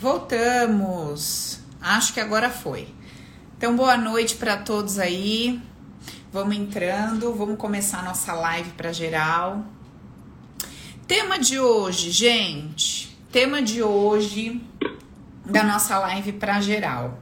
[0.00, 1.58] Voltamos.
[1.80, 2.86] Acho que agora foi.
[3.56, 5.60] Então, boa noite para todos aí.
[6.32, 9.64] Vamos entrando, vamos começar nossa live para geral.
[11.08, 13.18] Tema de hoje, gente.
[13.32, 14.62] Tema de hoje
[15.44, 17.18] da nossa live para geral.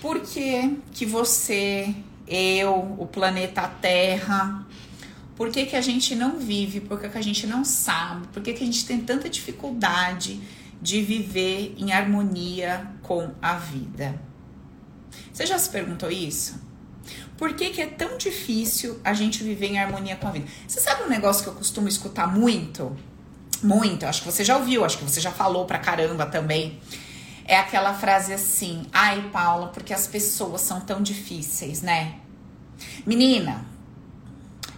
[0.00, 1.94] Por que que você,
[2.26, 4.66] eu, o planeta Terra,
[5.36, 6.80] por que, que a gente não vive?
[6.80, 8.26] Por que, que a gente não sabe?
[8.28, 10.40] Por que, que a gente tem tanta dificuldade
[10.82, 14.20] de viver em harmonia com a vida?
[15.32, 16.60] Você já se perguntou isso?
[17.38, 20.46] Por que, que é tão difícil a gente viver em harmonia com a vida?
[20.66, 22.96] Você sabe um negócio que eu costumo escutar muito?
[23.62, 26.80] Muito, acho que você já ouviu, acho que você já falou pra caramba também.
[27.44, 32.16] É aquela frase assim: ai, Paula, porque as pessoas são tão difíceis, né?
[33.06, 33.64] Menina,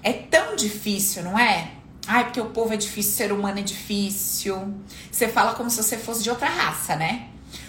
[0.03, 1.71] é tão difícil, não é?
[2.07, 4.75] Ai, porque o povo é difícil, o ser humano é difícil.
[5.11, 7.29] Você fala como se você fosse de outra raça, né?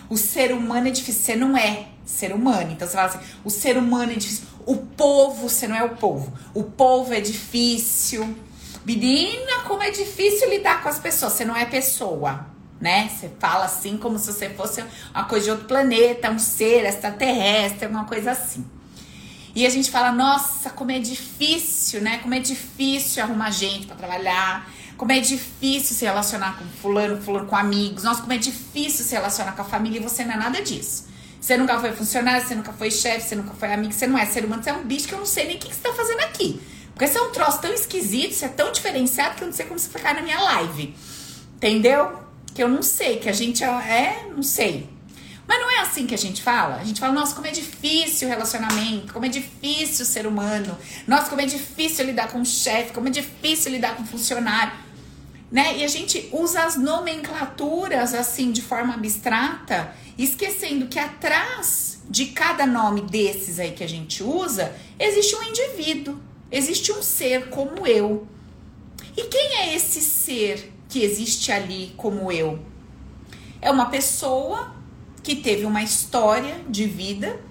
[0.10, 2.72] O ser humano é difícil, você não é ser humano.
[2.72, 4.46] Então você fala assim: o ser humano é difícil.
[4.66, 6.34] O povo, você não é o povo.
[6.54, 8.36] O povo é difícil.
[8.86, 11.34] Menina, como é difícil lidar com as pessoas.
[11.34, 12.46] Você não é pessoa,
[12.80, 13.10] né?
[13.10, 17.86] Você fala assim como se você fosse uma coisa de outro planeta, um ser extraterrestre,
[17.86, 18.66] alguma coisa assim.
[19.56, 22.18] E a gente fala, nossa, como é difícil, né?
[22.18, 24.70] Como é difícil arrumar gente para trabalhar.
[24.98, 28.04] Como é difícil se relacionar com fulano, fulano, com amigos.
[28.04, 31.08] Nossa, como é difícil se relacionar com a família e você não é nada disso.
[31.40, 34.26] Você nunca foi funcionário, você nunca foi chefe, você nunca foi amigo, você não é
[34.26, 35.94] ser humano, você é um bicho que eu não sei nem o que, você tá
[35.94, 36.60] fazendo aqui.
[36.94, 39.66] Porque você é um troço tão esquisito, você é tão diferenciado que eu não sei
[39.66, 40.96] como você ficar na minha live.
[41.56, 42.20] Entendeu?
[42.54, 44.90] Que eu não sei, que a gente é, não sei.
[45.96, 46.76] Assim que a gente fala.
[46.76, 50.78] A gente fala, nossa, como é difícil o relacionamento, como é difícil o ser humano,
[51.08, 54.74] nossa, como é difícil lidar com o chefe, como é difícil lidar com o funcionário.
[55.50, 55.78] Né?
[55.78, 62.66] E a gente usa as nomenclaturas assim de forma abstrata, esquecendo que atrás de cada
[62.66, 66.20] nome desses aí que a gente usa, existe um indivíduo,
[66.52, 68.28] existe um ser como eu.
[69.16, 72.60] E quem é esse ser que existe ali como eu?
[73.62, 74.75] É uma pessoa
[75.26, 77.42] que teve uma história de vida,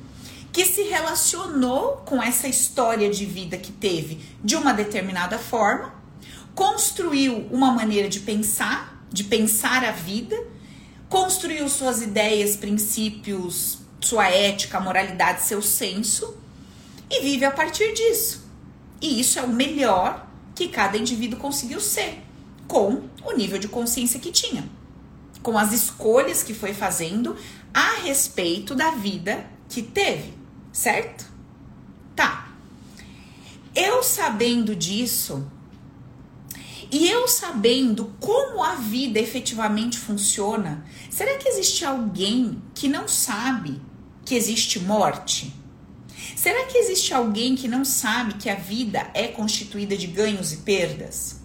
[0.53, 5.93] que se relacionou com essa história de vida que teve de uma determinada forma,
[6.55, 10.41] construiu uma maneira de pensar, de pensar a vida,
[11.09, 16.37] construiu suas ideias, princípios, sua ética, moralidade, seu senso
[17.11, 18.49] e vive a partir disso.
[19.03, 22.23] E isso é o melhor que cada indivíduo conseguiu ser,
[22.69, 24.65] com o nível de consciência que tinha,
[25.43, 27.37] com as escolhas que foi fazendo,
[27.75, 30.33] a respeito da vida que teve,
[30.73, 31.27] certo?
[32.15, 32.55] Tá.
[33.75, 35.51] Eu sabendo disso,
[36.93, 43.83] e eu sabendo como a vida efetivamente funciona, será que existe alguém que não sabe
[44.25, 45.53] que existe morte?
[46.37, 50.59] Será que existe alguém que não sabe que a vida é constituída de ganhos e
[50.59, 51.41] perdas?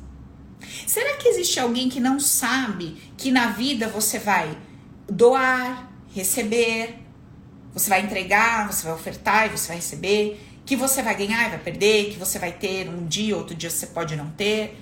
[0.85, 4.55] Será que existe alguém que não sabe que na vida você vai
[5.07, 6.99] doar, receber,
[7.73, 11.49] você vai entregar, você vai ofertar e você vai receber, que você vai ganhar e
[11.49, 14.79] vai perder, que você vai ter um dia, outro dia você pode não ter.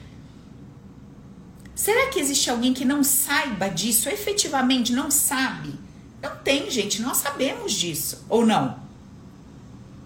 [1.75, 5.73] Será que existe alguém que não saiba disso, efetivamente não sabe?
[6.21, 8.79] Não tem, gente, nós sabemos disso, ou não?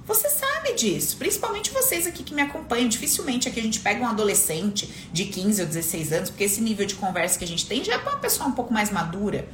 [0.06, 2.90] Você sabe disso, principalmente vocês aqui que me acompanham.
[2.90, 6.86] Dificilmente aqui a gente pega um adolescente de 15 ou 16 anos, porque esse nível
[6.86, 9.48] de conversa que a gente tem já é para uma pessoa um pouco mais madura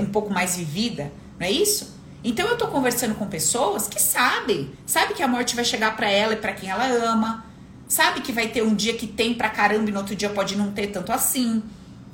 [0.00, 1.94] um pouco mais vivida, não é isso?
[2.22, 6.10] Então eu tô conversando com pessoas que sabem, sabe que a morte vai chegar para
[6.10, 7.44] ela e para quem ela ama,
[7.86, 10.56] sabe que vai ter um dia que tem pra caramba e no outro dia pode
[10.56, 11.62] não ter tanto assim.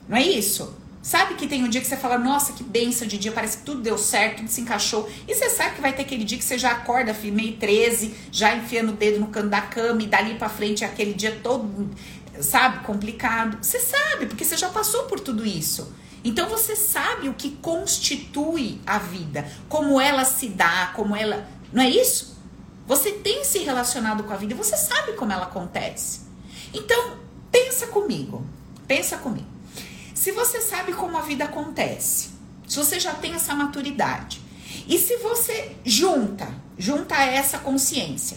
[0.09, 0.77] Não é isso?
[1.03, 3.65] Sabe que tem um dia que você fala, nossa, que benção de dia, parece que
[3.65, 5.09] tudo deu certo, tudo se encaixou.
[5.27, 8.55] E você sabe que vai ter aquele dia que você já acorda, meio 13, já
[8.55, 11.89] enfiando o dedo no canto da cama e dali pra frente é aquele dia todo,
[12.41, 13.57] sabe, complicado.
[13.63, 15.91] Você sabe, porque você já passou por tudo isso.
[16.23, 21.49] Então você sabe o que constitui a vida, como ela se dá, como ela.
[21.72, 22.39] Não é isso?
[22.87, 26.22] Você tem se relacionado com a vida você sabe como ela acontece.
[26.75, 27.19] Então,
[27.51, 28.45] pensa comigo.
[28.87, 29.47] Pensa comigo.
[30.15, 32.31] Se você sabe como a vida acontece,
[32.66, 34.43] se você já tem essa maturidade,
[34.87, 38.37] e se você junta, junta essa consciência,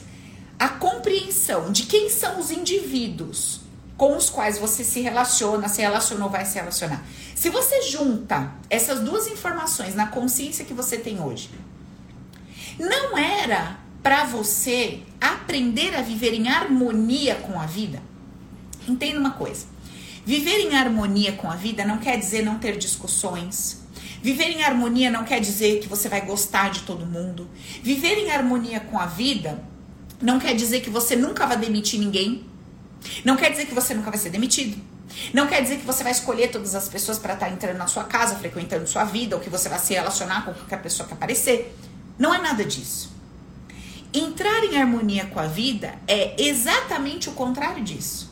[0.58, 3.63] a compreensão de quem são os indivíduos
[3.98, 7.04] com os quais você se relaciona, se relacionou, vai se relacionar.
[7.36, 11.50] Se você junta essas duas informações na consciência que você tem hoje,
[12.80, 18.02] não era para você aprender a viver em harmonia com a vida?
[18.88, 19.66] Entenda uma coisa.
[20.26, 23.82] Viver em harmonia com a vida não quer dizer não ter discussões.
[24.22, 27.50] Viver em harmonia não quer dizer que você vai gostar de todo mundo.
[27.82, 29.64] Viver em harmonia com a vida
[30.22, 32.46] não quer dizer que você nunca vai demitir ninguém.
[33.24, 34.82] Não quer dizer que você nunca vai ser demitido.
[35.34, 37.88] Não quer dizer que você vai escolher todas as pessoas para estar tá entrando na
[37.88, 41.14] sua casa, frequentando sua vida, ou que você vai se relacionar com qualquer pessoa que
[41.14, 41.76] aparecer.
[42.18, 43.12] Não é nada disso.
[44.14, 48.32] Entrar em harmonia com a vida é exatamente o contrário disso.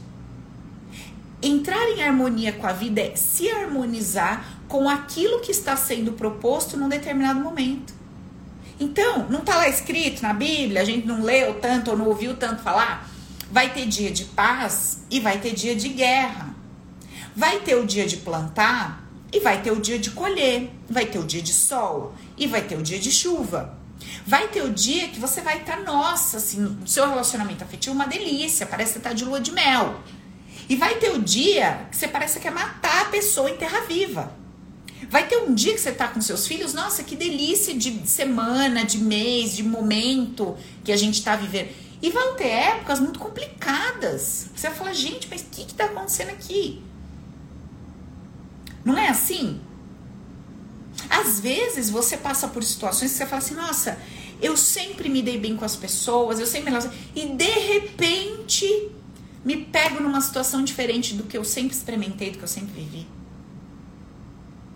[1.41, 6.77] Entrar em harmonia com a vida é se harmonizar com aquilo que está sendo proposto
[6.77, 7.93] num determinado momento.
[8.79, 12.35] Então, não está lá escrito na Bíblia, a gente não leu tanto ou não ouviu
[12.37, 13.10] tanto falar.
[13.51, 16.55] Vai ter dia de paz e vai ter dia de guerra.
[17.35, 20.69] Vai ter o dia de plantar e vai ter o dia de colher.
[20.89, 23.77] Vai ter o dia de sol e vai ter o dia de chuva.
[24.25, 27.95] Vai ter o dia que você vai estar, nossa, assim, o seu relacionamento afetivo é
[27.95, 29.99] uma delícia, parece que tá de lua de mel.
[30.69, 33.81] E vai ter o dia que você parece que quer matar a pessoa em terra
[33.81, 34.33] viva.
[35.09, 38.85] Vai ter um dia que você tá com seus filhos, nossa, que delícia de semana,
[38.85, 41.69] de mês, de momento que a gente tá vivendo.
[42.01, 44.47] E vão ter épocas muito complicadas.
[44.55, 46.81] Você vai falar, gente, mas o que, que tá acontecendo aqui?
[48.83, 49.61] Não é assim?
[51.09, 53.99] Às vezes você passa por situações que você fala assim, nossa,
[54.41, 56.73] eu sempre me dei bem com as pessoas, eu sempre.
[57.15, 58.91] E de repente
[59.45, 63.07] me pego numa situação diferente do que eu sempre experimentei, do que eu sempre vivi.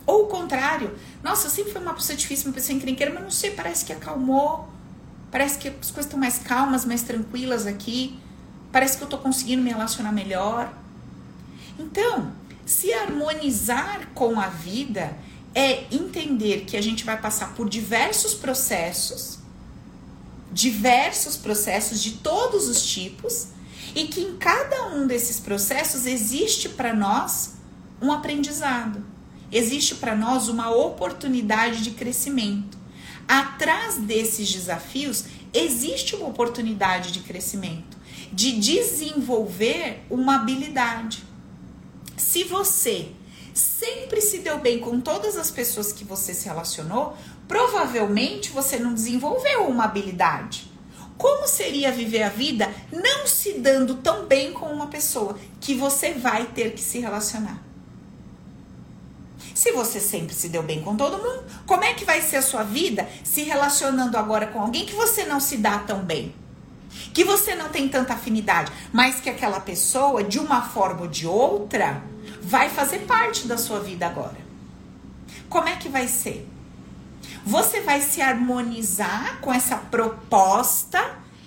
[0.06, 3.32] Ou o contrário, nossa, eu sempre fui uma pessoa difícil, uma pessoa encrenqueira, mas não
[3.32, 4.70] sei, parece que acalmou,
[5.36, 8.18] parece que as coisas estão mais calmas, mais tranquilas aqui,
[8.72, 10.74] parece que eu tô conseguindo me relacionar melhor.
[11.78, 12.32] Então,
[12.66, 15.14] se harmonizar com a vida
[15.54, 19.40] é entender que a gente vai passar por diversos processos,
[20.54, 23.48] diversos processos de todos os tipos,
[23.94, 27.56] e que em cada um desses processos existe para nós
[28.02, 29.04] um aprendizado,
[29.52, 32.85] existe para nós uma oportunidade de crescimento.
[33.28, 37.98] Atrás desses desafios existe uma oportunidade de crescimento,
[38.32, 41.24] de desenvolver uma habilidade.
[42.16, 43.12] Se você
[43.54, 47.18] sempre se deu bem com todas as pessoas que você se relacionou,
[47.48, 50.70] provavelmente você não desenvolveu uma habilidade.
[51.18, 56.14] Como seria viver a vida não se dando tão bem com uma pessoa que você
[56.14, 57.65] vai ter que se relacionar?
[59.56, 62.42] Se você sempre se deu bem com todo mundo, como é que vai ser a
[62.42, 66.36] sua vida se relacionando agora com alguém que você não se dá tão bem?
[67.14, 71.26] Que você não tem tanta afinidade, mas que aquela pessoa, de uma forma ou de
[71.26, 72.04] outra,
[72.42, 74.36] vai fazer parte da sua vida agora.
[75.48, 76.46] Como é que vai ser?
[77.46, 81.02] Você vai se harmonizar com essa proposta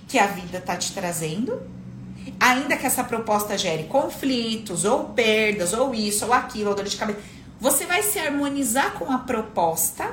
[0.06, 1.60] que a vida tá te trazendo,
[2.40, 6.96] ainda que essa proposta gere conflitos, ou perdas, ou isso, ou aquilo, ou dor de
[6.96, 7.37] cabeça.
[7.60, 10.12] Você vai se harmonizar com a proposta.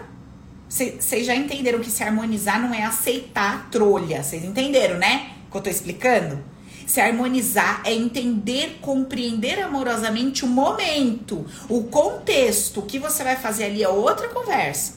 [0.67, 4.23] Vocês já entenderam que se harmonizar não é aceitar a trolha.
[4.23, 5.31] Vocês entenderam, né?
[5.51, 6.43] Que eu tô explicando?
[6.87, 12.79] Se harmonizar é entender, compreender amorosamente o momento, o contexto.
[12.79, 14.95] O que você vai fazer ali é outra conversa.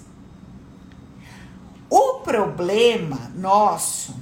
[1.90, 4.14] O problema nosso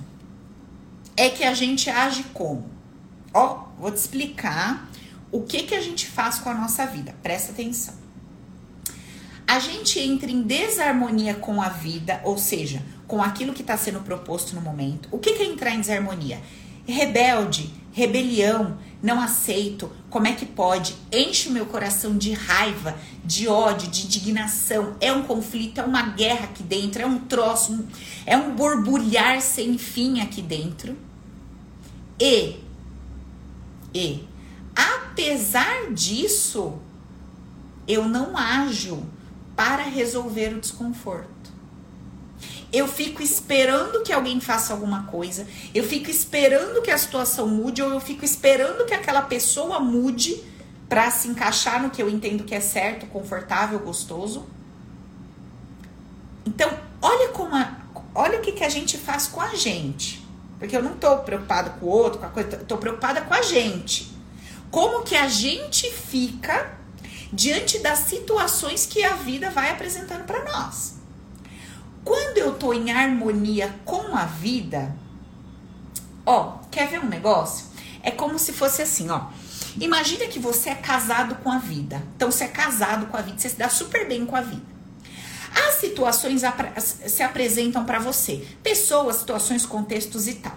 [1.16, 2.68] é que a gente age como?
[3.32, 4.88] Ó, vou te explicar
[5.32, 7.14] o que que a gente faz com a nossa vida.
[7.22, 8.05] Presta atenção.
[9.46, 14.00] A gente entra em desarmonia com a vida, ou seja, com aquilo que está sendo
[14.00, 15.08] proposto no momento.
[15.12, 16.40] O que, que é entrar em desarmonia?
[16.86, 20.94] rebelde, rebelião, não aceito, como é que pode?
[21.12, 24.96] Enche o meu coração de raiva, de ódio, de indignação.
[25.00, 27.86] É um conflito, é uma guerra aqui dentro, é um troço, um,
[28.24, 30.96] é um borbulhar sem fim aqui dentro.
[32.20, 32.56] E,
[33.92, 34.24] e,
[34.74, 36.74] apesar disso,
[37.86, 39.02] eu não ajo
[39.56, 41.36] para resolver o desconforto
[42.72, 47.82] eu fico esperando que alguém faça alguma coisa, eu fico esperando que a situação mude,
[47.82, 50.42] ou eu fico esperando que aquela pessoa mude
[50.88, 54.46] para se encaixar no que eu entendo que é certo, confortável, gostoso.
[56.44, 56.70] Então,
[57.00, 57.76] olha como a,
[58.14, 60.24] olha o que, que a gente faz com a gente.
[60.58, 63.42] Porque eu não tô preocupada com o outro, com a coisa, tô preocupada com a
[63.42, 64.12] gente.
[64.70, 66.75] Como que a gente fica
[67.32, 70.94] diante das situações que a vida vai apresentando para nós.
[72.04, 74.94] Quando eu tô em harmonia com a vida,
[76.24, 77.66] ó, quer ver um negócio?
[78.02, 79.26] É como se fosse assim, ó.
[79.80, 82.02] Imagina que você é casado com a vida.
[82.14, 84.76] Então você é casado com a vida, você se dá super bem com a vida.
[85.68, 86.42] As situações
[87.06, 90.56] se apresentam para você, pessoas, situações, contextos e tal.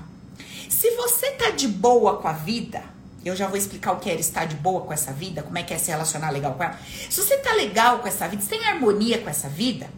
[0.69, 2.83] Se você tá de boa com a vida,
[3.23, 5.63] Eu já vou explicar o que é estar de boa com essa vida, como é
[5.63, 6.79] que é se relacionar legal com ela.
[7.09, 9.89] Se você tá legal com essa vida, se tem harmonia com essa vida,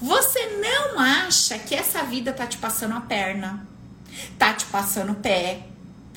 [0.00, 3.66] você não acha que essa vida tá te passando a perna,
[4.38, 5.62] tá te passando o pé,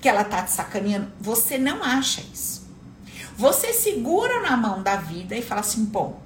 [0.02, 1.12] que ela tá te sacaneando.
[1.20, 2.68] Você não acha isso.
[3.36, 6.22] Você segura na mão da vida e fala assim: bom,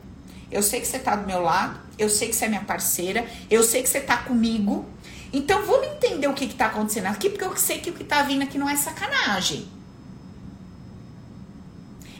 [0.51, 3.25] eu sei que você tá do meu lado, eu sei que você é minha parceira,
[3.49, 4.85] eu sei que você tá comigo.
[5.31, 8.03] Então vamos entender o que, que tá acontecendo aqui, porque eu sei que o que
[8.03, 9.78] tá vindo aqui não é sacanagem.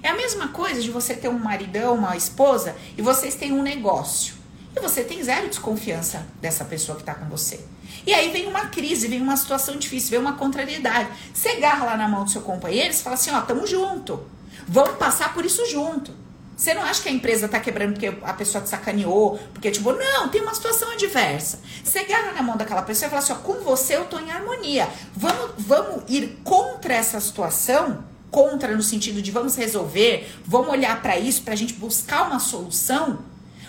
[0.01, 3.61] É a mesma coisa de você ter um maridão, uma esposa, e vocês têm um
[3.61, 4.35] negócio.
[4.75, 7.59] E você tem zero desconfiança dessa pessoa que tá com você.
[8.05, 11.09] E aí vem uma crise, vem uma situação difícil, vem uma contrariedade.
[11.33, 14.25] Você agarra lá na mão do seu companheiro e fala assim: ó, tamo junto.
[14.67, 16.13] Vamos passar por isso junto.
[16.55, 19.39] Você não acha que a empresa tá quebrando porque a pessoa te sacaneou?
[19.53, 21.61] Porque, tipo, não, tem uma situação adversa.
[21.83, 24.29] Você agarra na mão daquela pessoa e fala assim: ó, com você eu tô em
[24.29, 24.87] harmonia.
[25.15, 28.03] Vamos, vamos ir contra essa situação?
[28.31, 33.19] Contra no sentido de vamos resolver, vamos olhar para isso, pra gente buscar uma solução.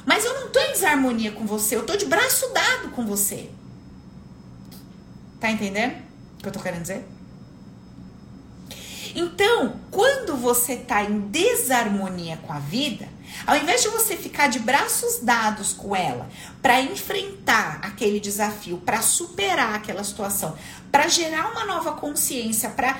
[0.04, 3.50] Mas eu não tô em desarmonia com você, eu tô de braço dado com você.
[5.38, 5.94] Tá entendendo
[6.38, 7.06] o que eu tô querendo dizer?
[9.14, 13.08] Então, quando você está em desarmonia com a vida,
[13.46, 16.28] ao invés de você ficar de braços dados com ela
[16.62, 20.56] para enfrentar aquele desafio, para superar aquela situação,
[20.92, 22.98] para gerar uma nova consciência, para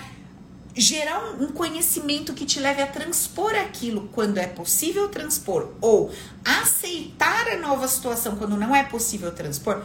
[0.75, 6.12] gerar um, conhecimento que te leve a transpor aquilo quando é possível transpor ou
[6.45, 9.83] aceitar a nova situação quando não é possível transpor.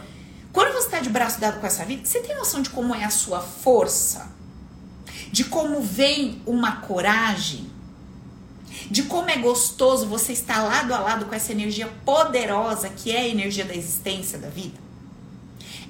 [0.52, 3.04] Quando você está de braço dado com essa vida, você tem noção de como é
[3.04, 4.36] a sua força?
[5.30, 7.70] de como vem uma coragem,
[8.90, 13.20] de como é gostoso você estar lado a lado com essa energia poderosa que é
[13.20, 14.78] a energia da existência da vida.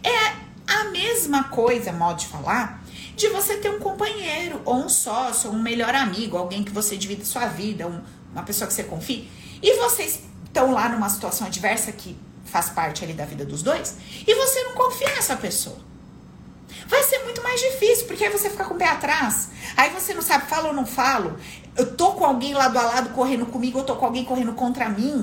[0.03, 0.35] É
[0.67, 2.83] a mesma coisa, modo de falar,
[3.17, 6.97] de você ter um companheiro, ou um sócio, ou um melhor amigo, alguém que você
[6.97, 8.01] divide sua vida, um,
[8.33, 9.25] uma pessoa que você confia,
[9.63, 13.97] e vocês estão lá numa situação adversa que faz parte ali da vida dos dois,
[14.27, 15.87] e você não confia nessa pessoa
[16.89, 19.49] vai ser muito mais difícil, porque aí você fica com o pé atrás.
[19.77, 21.37] Aí você não sabe, falo ou não falo.
[21.77, 24.89] Eu tô com alguém lado a lado correndo comigo, eu tô com alguém correndo contra
[24.89, 25.23] mim.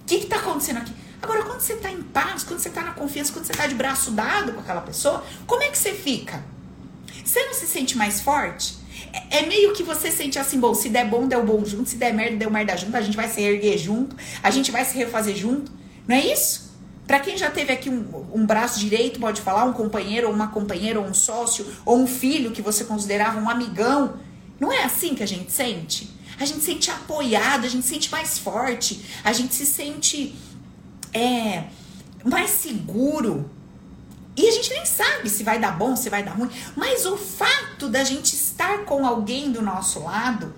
[0.00, 0.94] O que que tá acontecendo aqui?
[1.20, 3.74] Agora, quando você tá em paz, quando você tá na confiança, quando você tá de
[3.74, 6.44] braço dado com aquela pessoa, como é que você fica?
[7.24, 8.74] Você não se sente mais forte?
[9.12, 11.96] É, é meio que você sente assim, bom, se der bom, deu bom junto, se
[11.96, 14.96] der merda, deu merda junto, a gente vai se erguer junto, a gente vai se
[14.96, 15.72] refazer junto.
[16.06, 16.72] Não é isso?
[17.06, 20.48] Para quem já teve aqui um, um, braço direito, pode falar, um companheiro, ou uma
[20.48, 24.18] companheira, ou um sócio, ou um filho que você considerava um amigão.
[24.58, 26.10] Não é assim que a gente sente?
[26.40, 30.34] A gente sente apoiado, a gente sente mais forte, a gente se sente
[31.12, 31.64] é,
[32.24, 33.50] mais seguro.
[34.36, 36.50] E a gente nem sabe se vai dar bom, se vai dar ruim.
[36.76, 40.54] Mas o fato da gente estar com alguém do nosso lado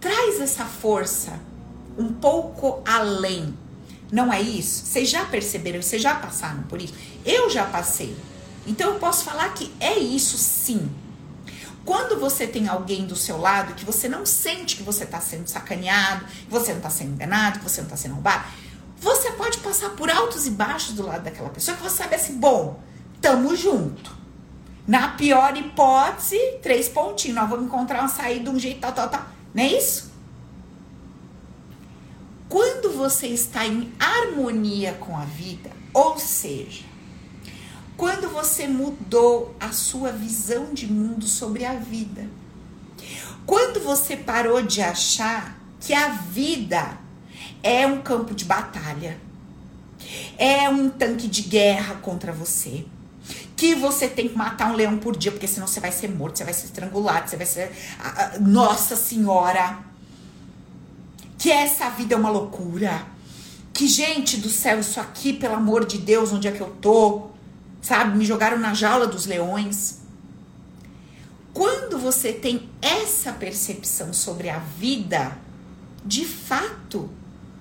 [0.00, 1.38] traz essa força
[1.98, 3.54] um pouco além
[4.10, 4.86] não é isso?
[4.86, 5.82] Vocês já perceberam?
[5.82, 6.94] Vocês já passaram por isso?
[7.24, 8.16] Eu já passei.
[8.66, 10.90] Então eu posso falar que é isso sim.
[11.84, 15.46] Quando você tem alguém do seu lado que você não sente que você está sendo
[15.46, 18.44] sacaneado, que você não está sendo enganado, que você não está sendo roubado,
[18.98, 22.36] você pode passar por altos e baixos do lado daquela pessoa que você sabe assim,
[22.38, 22.82] bom,
[23.20, 24.16] tamo junto.
[24.86, 29.08] Na pior hipótese, três pontinhos, nós vamos encontrar uma saída de um jeito tal, tal,
[29.08, 29.26] tal.
[29.54, 30.10] Não é isso?
[32.48, 36.84] Quando você está em harmonia com a vida, ou seja,
[37.98, 42.26] quando você mudou a sua visão de mundo sobre a vida,
[43.44, 46.98] quando você parou de achar que a vida
[47.62, 49.18] é um campo de batalha,
[50.38, 52.86] é um tanque de guerra contra você,
[53.58, 56.38] que você tem que matar um leão por dia, porque senão você vai ser morto,
[56.38, 57.70] você vai ser estrangulado, você vai ser.
[58.40, 59.88] Nossa Senhora!
[61.38, 63.06] que essa vida é uma loucura.
[63.72, 67.28] Que, gente do céu, isso aqui, pelo amor de Deus, onde é que eu tô?
[67.80, 68.18] Sabe?
[68.18, 70.00] Me jogaram na jaula dos leões.
[71.54, 75.38] Quando você tem essa percepção sobre a vida,
[76.04, 77.08] de fato,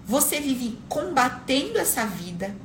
[0.06, 2.56] você vive combatendo essa vida,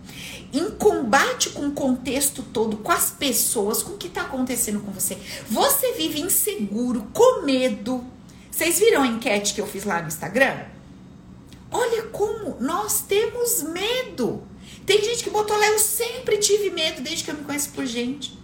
[0.52, 4.92] em combate com o contexto todo, com as pessoas, com o que está acontecendo com
[4.92, 5.16] você.
[5.49, 8.04] Você vive inseguro, com medo.
[8.50, 10.64] Vocês viram a enquete que eu fiz lá no Instagram?
[11.71, 14.42] Olha como nós temos medo.
[14.85, 17.87] Tem gente que botou lá, eu sempre tive medo desde que eu me conheço por
[17.87, 18.38] gente.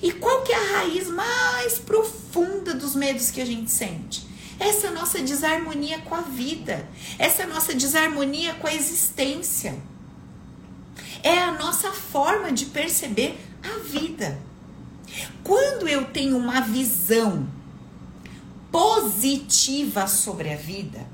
[0.00, 4.26] E qual que é a raiz mais profunda dos medos que a gente sente?
[4.60, 9.76] Essa nossa desarmonia com a vida, essa nossa desarmonia com a existência.
[11.22, 14.38] É a nossa forma de perceber a vida.
[15.44, 17.46] Quando eu tenho uma visão
[18.72, 21.06] positiva sobre a vida.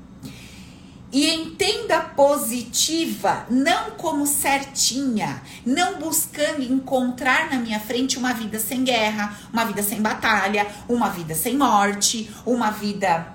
[1.11, 8.83] E entenda positiva, não como certinha, não buscando encontrar na minha frente uma vida sem
[8.83, 13.33] guerra, uma vida sem batalha, uma vida sem morte, uma vida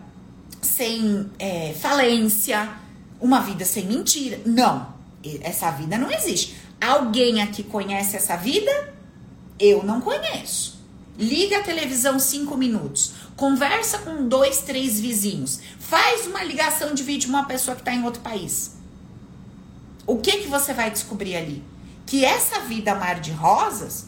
[0.62, 2.70] sem é, falência,
[3.20, 4.40] uma vida sem mentira.
[4.46, 4.94] Não,
[5.42, 6.56] essa vida não existe.
[6.80, 8.94] Alguém aqui conhece essa vida?
[9.58, 10.74] Eu não conheço.
[11.18, 13.12] Liga a televisão cinco minutos.
[13.36, 15.60] Conversa com dois, três vizinhos.
[15.78, 18.76] Faz uma ligação de vídeo com uma pessoa que está em outro país.
[20.06, 21.62] O que que você vai descobrir ali?
[22.04, 24.06] Que essa vida mar de rosas,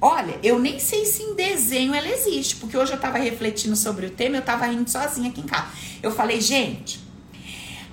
[0.00, 4.06] olha, eu nem sei se em desenho ela existe, porque hoje eu estava refletindo sobre
[4.06, 5.68] o tema, eu estava rindo sozinha aqui em casa.
[6.02, 7.00] Eu falei, gente,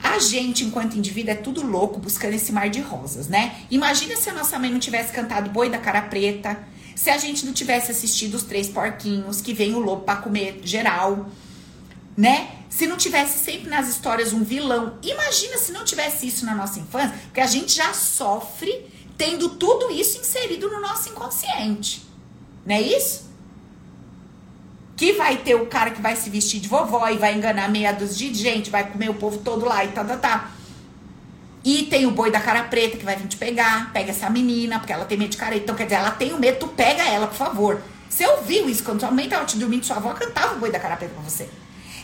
[0.03, 3.55] a gente, enquanto indivíduo, é tudo louco buscando esse mar de rosas, né?
[3.71, 6.61] Imagina se a nossa mãe não tivesse cantado Boi da Cara Preta,
[6.93, 10.59] se a gente não tivesse assistido os três porquinhos, que vem o lobo para comer
[10.65, 11.29] geral,
[12.17, 12.51] né?
[12.69, 14.99] Se não tivesse sempre nas histórias um vilão.
[15.01, 18.85] Imagina se não tivesse isso na nossa infância, porque a gente já sofre
[19.17, 22.03] tendo tudo isso inserido no nosso inconsciente.
[22.65, 23.32] Não é isso?
[24.95, 27.91] Que vai ter o cara que vai se vestir de vovó e vai enganar meia
[27.91, 30.51] dúzia de gente, vai comer o povo todo lá e tá, tá, tá.
[31.63, 33.91] E tem o boi da cara preta que vai vir te pegar.
[33.93, 35.63] Pega essa menina, porque ela tem medo de careta.
[35.63, 37.81] Então, quer dizer, ela tem o medo, tu pega ela, por favor.
[38.09, 40.79] Você ouviu isso quando sua mãe tava te dormindo, sua avó cantava o boi da
[40.79, 41.49] cara preta pra você.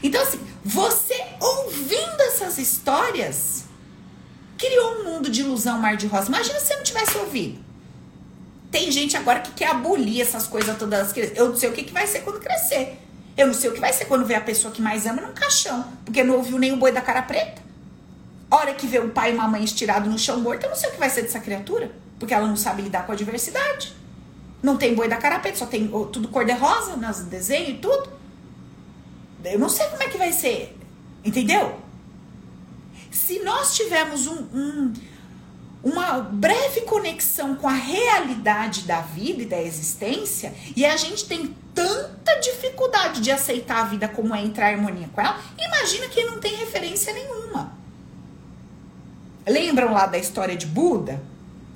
[0.02, 3.66] Então, assim, você ouvindo essas histórias,
[4.58, 6.30] criou um mundo de ilusão mar de rosa.
[6.30, 7.69] Imagina se você não tivesse ouvido.
[8.72, 11.16] Tem gente agora que quer abolir essas coisas todas.
[11.36, 13.00] Eu não sei o que, que vai ser quando crescer.
[13.36, 15.34] Eu não sei o que vai ser quando ver a pessoa que mais ama num
[15.34, 15.86] caixão.
[16.06, 17.62] Porque não ouviu nem o boi da cara preta.
[18.52, 20.90] Hora que vê um pai e uma mãe estirado no chão morto, eu não sei
[20.90, 21.92] o que vai ser dessa criatura.
[22.20, 23.96] Porque ela não sabe lidar com a diversidade.
[24.62, 28.10] Não tem boi da carapeta, só tem tudo cor-de-rosa nos desenhos e tudo.
[29.44, 30.78] Eu não sei como é que vai ser.
[31.24, 31.80] Entendeu?
[33.12, 34.94] Se nós tivermos um, um,
[35.84, 41.56] uma breve conexão com a realidade da vida e da existência, e a gente tem
[41.74, 46.26] tanta dificuldade de aceitar a vida como é entrar em harmonia com ela, imagina quem
[46.26, 47.72] não tem referência nenhuma.
[49.48, 51.22] Lembram lá da história de Buda?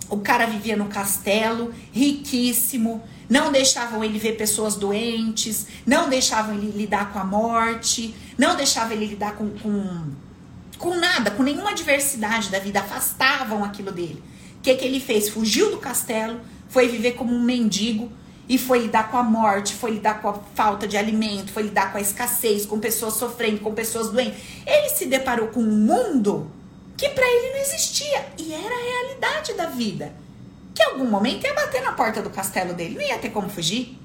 [0.10, 6.72] O cara vivia no castelo, riquíssimo, não deixavam ele ver pessoas doentes, não deixavam ele
[6.72, 10.12] lidar com a morte, não deixavam ele lidar com, com,
[10.78, 14.24] com nada, com nenhuma diversidade da vida, afastavam aquilo dele.
[14.58, 15.30] O que, que ele fez?
[15.30, 18.12] Fugiu do castelo, foi viver como um mendigo
[18.48, 21.92] e foi lidar com a morte, foi lidar com a falta de alimento, foi lidar
[21.92, 24.40] com a escassez, com pessoas sofrendo, com pessoas doentes.
[24.66, 26.52] Ele se deparou com um mundo
[26.98, 30.14] que para ele não existia e era a realidade da vida.
[30.76, 33.50] Que em algum momento ia bater na porta do castelo dele, não ia ter como
[33.50, 33.98] fugir.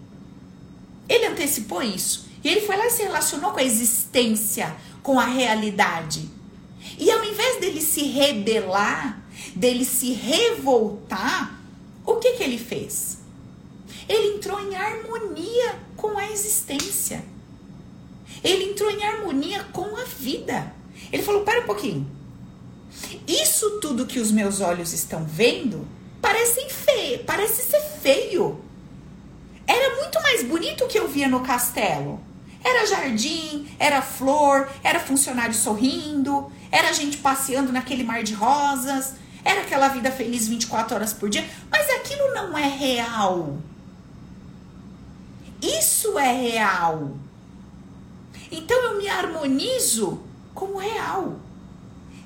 [1.09, 5.25] Ele antecipou isso e ele foi lá e se relacionou com a existência, com a
[5.25, 6.38] realidade.
[6.97, 9.23] E ao invés dele se rebelar,
[9.55, 11.61] dele se revoltar,
[12.07, 13.19] o que que ele fez?
[14.09, 17.23] Ele entrou em harmonia com a existência.
[18.43, 20.73] Ele entrou em harmonia com a vida.
[21.13, 22.11] Ele falou: pera um pouquinho.
[23.27, 25.87] Isso tudo que os meus olhos estão vendo
[26.21, 28.61] parece feio, parece ser feio.
[29.67, 32.21] Era muito mais bonito o que eu via no castelo.
[32.63, 39.63] Era jardim, era flor, era funcionário sorrindo, era gente passeando naquele mar de rosas, era
[39.63, 43.59] aquela vida feliz 24 horas por dia, mas aquilo não é real.
[45.63, 47.17] Isso é real.
[48.51, 50.21] Então eu me harmonizo
[50.55, 51.39] como real.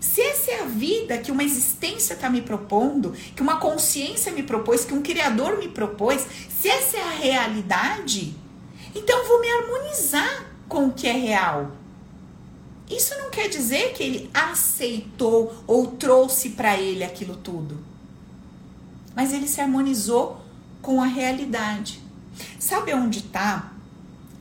[0.00, 4.42] Se essa é a vida que uma existência está me propondo, que uma consciência me
[4.42, 6.26] propôs, que um criador me propôs,
[6.60, 8.34] se essa é a realidade,
[8.94, 11.72] então vou me harmonizar com o que é real.
[12.90, 17.78] Isso não quer dizer que ele aceitou ou trouxe para ele aquilo tudo.
[19.14, 20.40] Mas ele se harmonizou
[20.80, 22.00] com a realidade.
[22.58, 23.72] Sabe onde está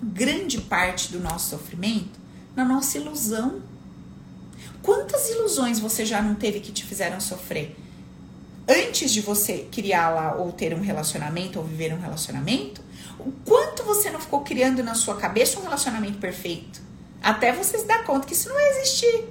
[0.02, 2.20] grande parte do nosso sofrimento?
[2.56, 3.62] Na nossa ilusão.
[4.82, 7.78] Quantas ilusões você já não teve que te fizeram sofrer?
[8.68, 12.82] Antes de você criá-la ou ter um relacionamento ou viver um relacionamento,
[13.26, 16.82] o quanto você não ficou criando na sua cabeça um relacionamento perfeito?
[17.22, 19.26] Até você se dar conta que isso não vai existir.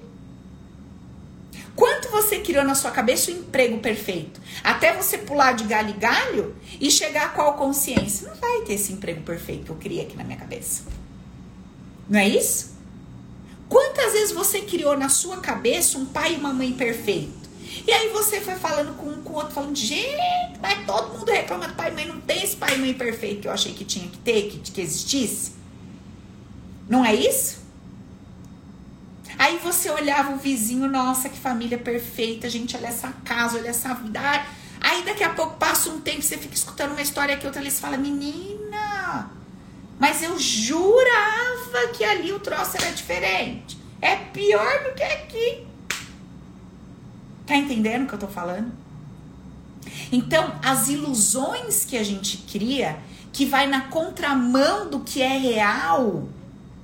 [1.75, 4.41] Quanto você criou na sua cabeça o um emprego perfeito?
[4.63, 8.29] Até você pular de galho em galho e chegar a qual consciência?
[8.29, 10.83] Não vai ter esse emprego perfeito que eu criei aqui na minha cabeça.
[12.09, 12.77] Não é isso?
[13.69, 17.40] Quantas vezes você criou na sua cabeça um pai e uma mãe perfeito?
[17.87, 21.31] E aí você foi falando com um com o outro, falando, gente, mas todo mundo
[21.31, 23.73] reclama do pai e mãe, não tem esse pai e mãe perfeito que eu achei
[23.73, 25.53] que tinha que ter, que, que existisse.
[26.89, 27.61] Não é isso?
[29.39, 33.95] Aí você olhava o vizinho, nossa, que família perfeita, gente, olha essa casa, olha essa
[33.95, 34.21] vida.
[34.81, 37.81] Aí daqui a pouco passa um tempo, você fica escutando uma história que outra, eles
[37.81, 39.31] fala, menina,
[39.99, 43.79] mas eu jurava que ali o troço era diferente.
[44.03, 45.70] É pior do que aqui.
[47.51, 48.71] Tá entendendo o que eu tô falando?
[50.13, 53.01] Então, as ilusões que a gente cria,
[53.33, 56.29] que vai na contramão do que é real,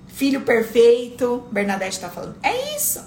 [0.08, 3.00] filho perfeito, Bernadette tá falando, é isso.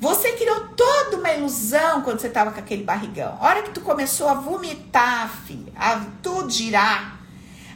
[0.00, 3.36] Você criou toda uma ilusão quando você tava com aquele barrigão.
[3.38, 5.30] A hora que tu começou a vomitar,
[5.76, 7.20] a tudo girar,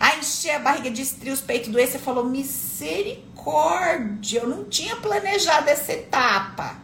[0.01, 4.97] a encher a barriga de estria, os peitos doer, você falou, misericórdia, eu não tinha
[4.97, 6.81] planejado essa etapa.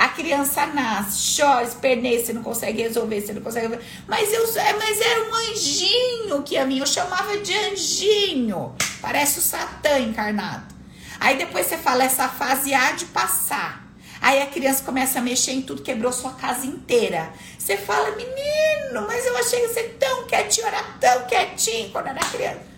[0.00, 3.78] A criança nasce, chora, esperneia, você não consegue resolver, você não consegue.
[4.08, 8.74] Mas, eu, é, mas era um anjinho que a mim, eu chamava de anjinho.
[9.02, 10.74] Parece o Satã encarnado.
[11.20, 13.86] Aí depois você fala, essa fase há de passar.
[14.22, 17.30] Aí a criança começa a mexer em tudo, quebrou sua casa inteira.
[17.58, 22.70] Você fala, menino, mas eu achei você tão quietinho, era tão quietinho quando era criança.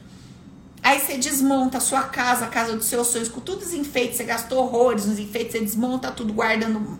[0.82, 4.16] Aí você desmonta a sua casa, a casa dos seus sonhos, com todos os enfeites,
[4.16, 6.98] você gastou horrores nos enfeites, você desmonta tudo, guardando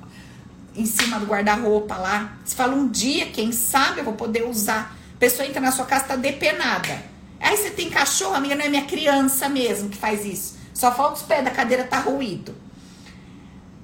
[0.75, 2.39] em cima do guarda-roupa lá.
[2.45, 4.97] Você fala, um dia, quem sabe, eu vou poder usar.
[5.15, 7.03] A pessoa entra na sua casa, tá depenada.
[7.41, 10.57] Aí você tem cachorro, amiga, não é minha criança mesmo que faz isso.
[10.73, 12.55] Só falta os pés da cadeira tá ruído.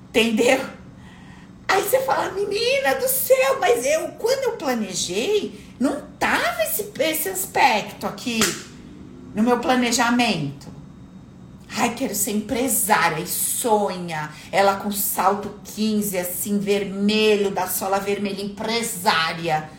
[0.09, 0.61] Entendeu?
[1.67, 7.29] Aí você fala, menina do céu, mas eu, quando eu planejei, não tava esse, esse
[7.29, 8.41] aspecto aqui
[9.35, 10.78] no meu planejamento.
[11.77, 14.31] Ai, quero ser empresária e sonha.
[14.51, 19.71] Ela com salto 15, assim, vermelho, da sola vermelha, empresária.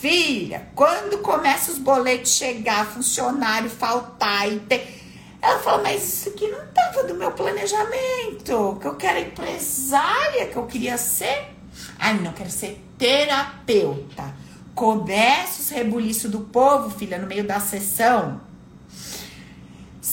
[0.00, 4.96] Filha, quando começa os boletos chegar, funcionário faltar e ter.
[5.40, 8.78] Ela fala, mas isso aqui não estava do meu planejamento.
[8.80, 11.54] Que eu quero empresária, que eu queria ser.
[11.98, 14.34] Ai, não, quero ser terapeuta.
[14.74, 18.40] Começa os rebuliços do povo, filha, no meio da sessão.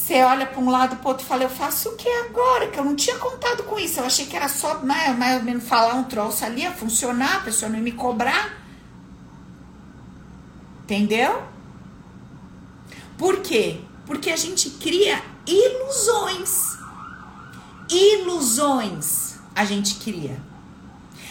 [0.05, 2.67] Você olha para um lado para outro fala, eu faço o que agora?
[2.67, 3.99] Que eu não tinha contado com isso.
[3.99, 7.37] Eu achei que era só mais, mais ou menos falar um troço ali, a funcionar,
[7.37, 8.55] a pessoa não me cobrar.
[10.83, 11.41] Entendeu?
[13.17, 13.81] Por quê?
[14.05, 16.77] Porque a gente cria ilusões.
[17.89, 20.39] Ilusões a gente cria.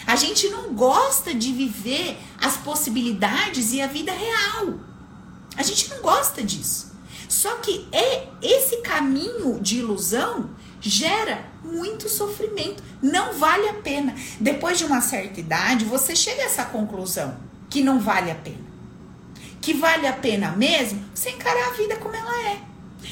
[0.05, 4.81] A gente não gosta de viver as possibilidades e a vida real.
[5.57, 6.94] A gente não gosta disso.
[7.35, 12.81] Só que é esse caminho de ilusão gera muito sofrimento.
[13.03, 14.15] Não vale a pena.
[14.39, 17.37] Depois de uma certa idade, você chega a essa conclusão
[17.69, 18.65] que não vale a pena.
[19.61, 22.61] Que vale a pena mesmo você encarar a vida como ela é.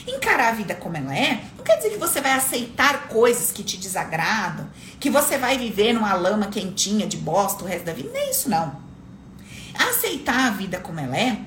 [0.06, 3.64] Encarar a vida como ela é não quer dizer que você vai aceitar coisas que
[3.64, 8.10] te desagradam, que você vai viver numa lama quentinha de bosta o resto da vida.
[8.12, 8.80] Nem isso, não.
[9.74, 11.40] Aceitar a vida como ela é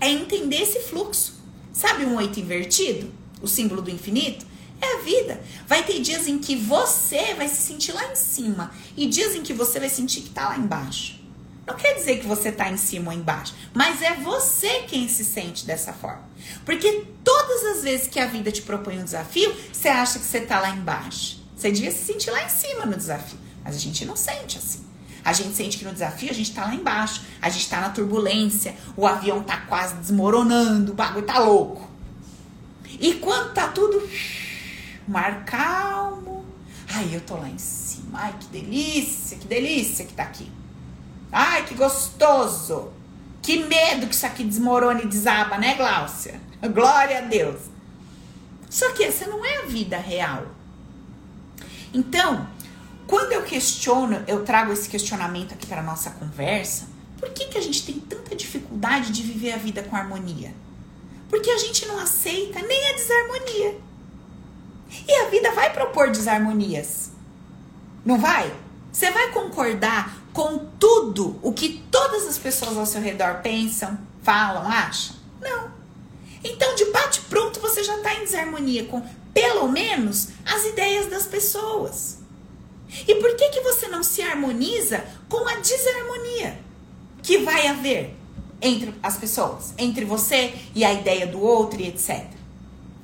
[0.00, 1.33] é entender esse fluxo.
[1.74, 3.12] Sabe um oito invertido?
[3.42, 4.46] O símbolo do infinito?
[4.80, 5.42] É a vida.
[5.66, 9.42] Vai ter dias em que você vai se sentir lá em cima e dias em
[9.42, 11.20] que você vai sentir que tá lá embaixo.
[11.66, 15.24] Não quer dizer que você tá em cima ou embaixo, mas é você quem se
[15.24, 16.22] sente dessa forma.
[16.64, 20.42] Porque todas as vezes que a vida te propõe um desafio, você acha que você
[20.42, 21.42] tá lá embaixo.
[21.56, 24.84] Você devia se sentir lá em cima no desafio, mas a gente não sente assim.
[25.24, 27.88] A gente sente que no desafio a gente tá lá embaixo, a gente tá na
[27.88, 31.88] turbulência, o avião tá quase desmoronando, o bagulho tá louco.
[33.00, 34.06] E quando tá tudo
[35.08, 36.44] mar calmo,
[36.88, 40.50] ai, eu tô lá em cima, ai, que delícia, que delícia que tá aqui.
[41.32, 42.92] Ai, que gostoso.
[43.42, 46.40] Que medo que isso aqui desmorone e desaba, né, Gláucia?
[46.72, 47.60] Glória a Deus.
[48.70, 50.46] Só que essa não é a vida real.
[51.92, 52.46] Então,
[53.06, 56.86] quando eu questiono, eu trago esse questionamento aqui para nossa conversa,
[57.18, 60.54] por que, que a gente tem tanta dificuldade de viver a vida com harmonia?
[61.28, 63.78] Porque a gente não aceita nem a desarmonia.
[65.08, 67.10] E a vida vai propor desarmonias.
[68.04, 68.52] Não vai?
[68.92, 74.66] Você vai concordar com tudo o que todas as pessoas ao seu redor pensam, falam,
[74.66, 75.16] acham?
[75.40, 75.72] Não.
[76.42, 81.26] Então, de bate pronto, você já está em desarmonia com, pelo menos, as ideias das
[81.26, 82.23] pessoas.
[83.06, 86.58] E por que, que você não se harmoniza com a desarmonia
[87.22, 88.16] que vai haver
[88.60, 92.24] entre as pessoas, entre você e a ideia do outro e etc?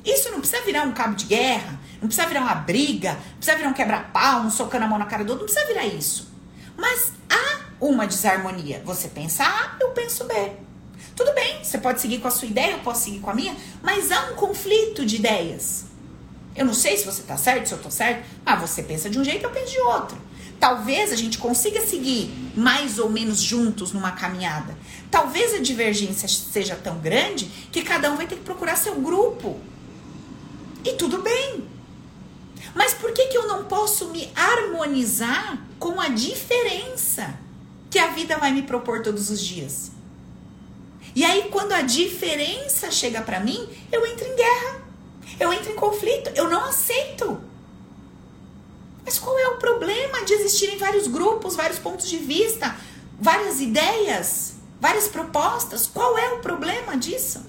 [0.05, 3.57] Isso não precisa virar um cabo de guerra, não precisa virar uma briga, não precisa
[3.57, 6.31] virar um quebra-pau, um socando a mão na cara do outro, não precisa virar isso.
[6.77, 8.83] Mas há uma desarmonia.
[8.85, 10.35] Você pensa A, eu penso B.
[11.15, 13.55] Tudo bem, você pode seguir com a sua ideia, eu posso seguir com a minha,
[13.83, 15.90] mas há um conflito de ideias.
[16.55, 19.19] Eu não sei se você tá certo, se eu tô certo, mas você pensa de
[19.19, 20.19] um jeito, eu penso de outro.
[20.59, 24.77] Talvez a gente consiga seguir mais ou menos juntos numa caminhada.
[25.11, 29.59] Talvez a divergência seja tão grande que cada um vai ter que procurar seu grupo.
[30.85, 31.65] E tudo bem.
[32.75, 37.35] Mas por que, que eu não posso me harmonizar com a diferença
[37.91, 39.93] que a vida vai me propor todos os dias?
[41.15, 44.80] E aí, quando a diferença chega para mim, eu entro em guerra,
[45.39, 47.41] eu entro em conflito, eu não aceito.
[49.05, 52.77] Mas qual é o problema de existirem vários grupos, vários pontos de vista,
[53.21, 55.87] várias ideias, várias propostas?
[55.87, 57.45] Qual é o problema disso?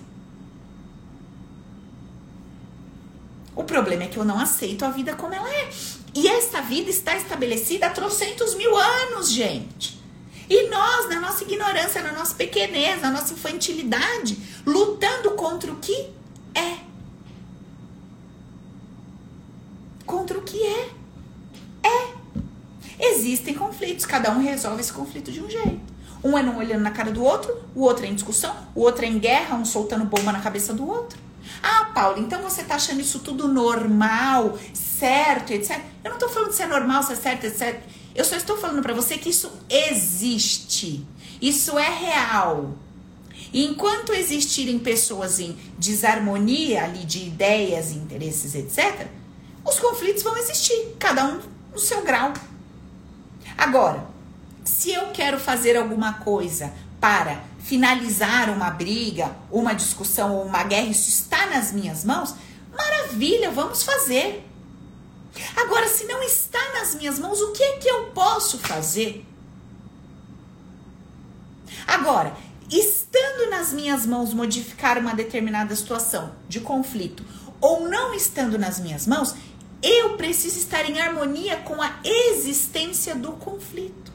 [3.55, 5.69] O problema é que eu não aceito a vida como ela é.
[6.13, 10.01] E essa vida está estabelecida há trocentos mil anos, gente.
[10.49, 16.09] E nós, na nossa ignorância, na nossa pequenez, na nossa infantilidade, lutando contra o que
[16.53, 16.90] é.
[20.21, 20.89] Contra o que é.
[21.83, 22.13] É.
[22.99, 25.81] Existem conflitos, cada um resolve esse conflito de um jeito.
[26.23, 29.03] Um é não olhando na cara do outro, o outro é em discussão, o outro
[29.03, 31.17] é em guerra, um soltando bomba na cabeça do outro.
[31.63, 35.81] Ah, Paulo, então você tá achando isso tudo normal, certo, etc.
[36.03, 37.81] Eu não tô falando se é normal, se é certo, etc.
[38.13, 41.03] Eu só estou falando para você que isso existe.
[41.41, 42.75] Isso é real.
[43.51, 49.09] E enquanto existirem pessoas em desarmonia ali de ideias, interesses, etc.,
[49.65, 51.39] os conflitos vão existir, cada um
[51.71, 52.33] no seu grau.
[53.57, 54.05] Agora,
[54.63, 60.87] se eu quero fazer alguma coisa para finalizar uma briga, uma discussão ou uma guerra,
[60.87, 62.35] isso está nas minhas mãos,
[62.75, 64.47] maravilha, vamos fazer.
[65.55, 69.25] Agora, se não está nas minhas mãos, o que é que eu posso fazer?
[71.87, 72.35] Agora,
[72.69, 77.23] estando nas minhas mãos modificar uma determinada situação de conflito
[77.59, 79.35] ou não estando nas minhas mãos,
[79.81, 84.11] eu preciso estar em harmonia com a existência do conflito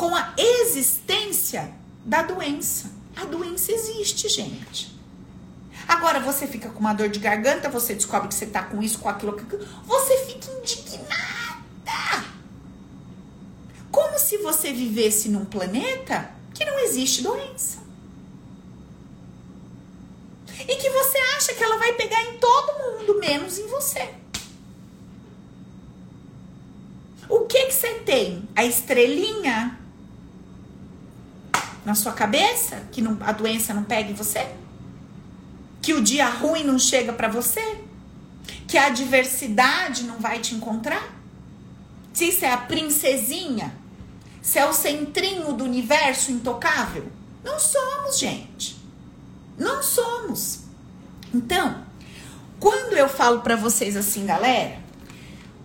[0.00, 1.70] com a existência
[2.06, 2.90] da doença.
[3.14, 4.98] A doença existe, gente.
[5.86, 8.98] Agora você fica com uma dor de garganta, você descobre que você tá com isso,
[8.98, 12.24] com aquilo, com aquilo você fica indignada.
[13.90, 17.80] Como se você vivesse num planeta que não existe doença.
[20.60, 22.79] E que você acha que ela vai pegar em todo
[23.10, 24.14] mundo, menos em você.
[27.28, 28.48] O que que você tem?
[28.54, 29.78] A estrelinha
[31.84, 34.52] na sua cabeça que não, a doença não pega em você?
[35.80, 37.80] Que o dia ruim não chega para você?
[38.66, 41.14] Que a adversidade não vai te encontrar?
[42.12, 43.74] Se isso é a princesinha?
[44.42, 47.10] Se é o centrinho do universo intocável?
[47.44, 48.76] Não somos, gente.
[49.56, 50.60] Não somos.
[51.32, 51.84] Então,
[52.60, 54.78] quando eu falo para vocês assim, galera,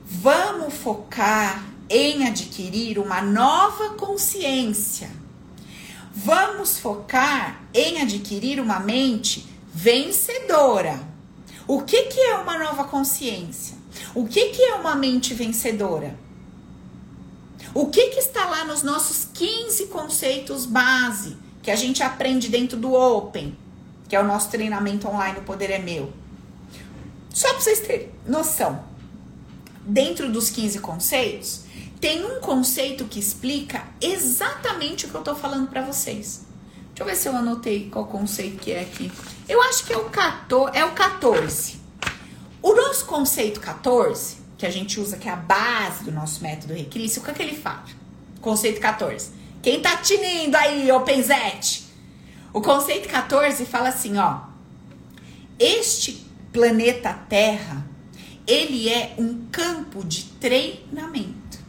[0.03, 5.25] vamos focar em adquirir uma nova consciência
[6.17, 10.97] Vamos focar em adquirir uma mente vencedora.
[11.67, 13.75] O que, que é uma nova consciência?
[14.13, 16.17] O que, que é uma mente vencedora?
[17.73, 22.77] O que, que está lá nos nossos 15 conceitos base que a gente aprende dentro
[22.77, 23.53] do Open,
[24.07, 26.13] que é o nosso treinamento online O Poder é Meu?
[27.35, 28.81] Só para vocês terem noção,
[29.81, 31.65] dentro dos 15 conceitos,
[31.99, 36.45] tem um conceito que explica exatamente o que eu tô falando para vocês.
[36.87, 39.11] Deixa eu ver se eu anotei qual conceito que é aqui.
[39.49, 41.75] Eu acho que é o 14, é o 14.
[42.61, 46.73] O nosso conceito 14, que a gente usa, que é a base do nosso método
[46.73, 47.83] Recrício, o que, é que ele fala?
[48.39, 49.31] Conceito 14.
[49.61, 51.83] Quem tá tinindo aí, Openzete?
[52.53, 54.43] O conceito 14 fala assim, ó.
[55.59, 57.85] Este planeta Terra,
[58.47, 61.59] ele é um campo de treinamento.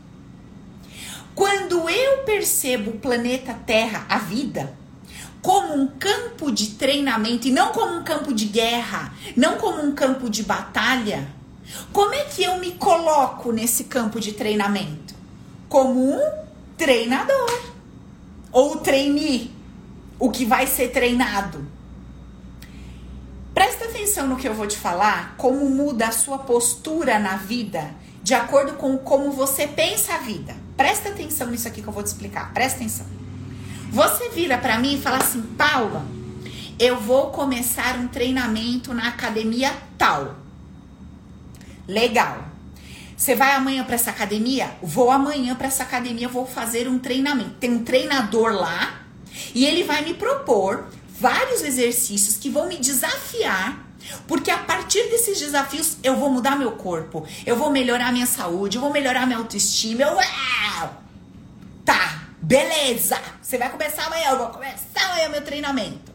[1.35, 4.73] Quando eu percebo o planeta Terra, a vida,
[5.43, 9.93] como um campo de treinamento e não como um campo de guerra, não como um
[9.93, 11.27] campo de batalha,
[11.93, 15.17] como é que eu me coloco nesse campo de treinamento?
[15.69, 16.45] Como um
[16.77, 17.73] treinador
[18.53, 19.51] ou trainee,
[20.17, 21.67] o que vai ser treinado.
[23.53, 23.86] Presta
[24.17, 28.35] atenção no que eu vou te falar, como muda a sua postura na vida de
[28.35, 30.57] acordo com como você pensa a vida.
[30.77, 32.53] Presta atenção nisso aqui que eu vou te explicar.
[32.53, 33.07] Presta atenção.
[33.91, 36.05] Você vira para mim e fala assim, Paula,
[36.79, 40.35] eu vou começar um treinamento na academia tal.
[41.87, 42.39] Legal.
[43.17, 44.73] Você vai amanhã para essa academia?
[44.83, 47.55] Vou amanhã para essa academia, vou fazer um treinamento.
[47.61, 49.03] Tem um treinador lá
[49.55, 50.87] e ele vai me propor
[51.21, 53.86] vários exercícios que vão me desafiar,
[54.27, 58.77] porque a partir desses desafios eu vou mudar meu corpo, eu vou melhorar minha saúde,
[58.77, 60.03] eu vou melhorar minha autoestima.
[60.03, 61.03] Eu, uau!
[61.85, 63.21] Tá, beleza!
[63.41, 66.13] Você vai começar amanhã, eu vou começar amanhã meu treinamento.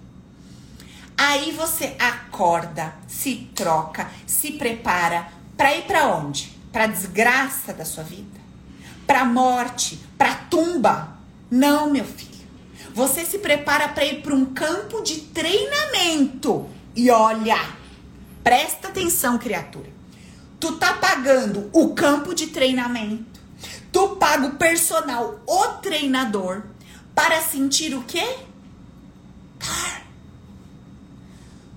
[1.18, 6.58] Aí você acorda, se troca, se prepara para ir para onde?
[6.72, 8.40] Para desgraça da sua vida?
[9.06, 11.16] Para morte, para tumba?
[11.50, 12.32] Não, meu filho.
[12.94, 16.68] Você se prepara para ir para um campo de treinamento.
[16.96, 17.58] E olha,
[18.44, 19.90] presta atenção, criatura.
[20.60, 23.40] Tu tá pagando o campo de treinamento.
[23.92, 26.64] Tu paga o personal, o treinador,
[27.14, 28.38] para sentir o quê?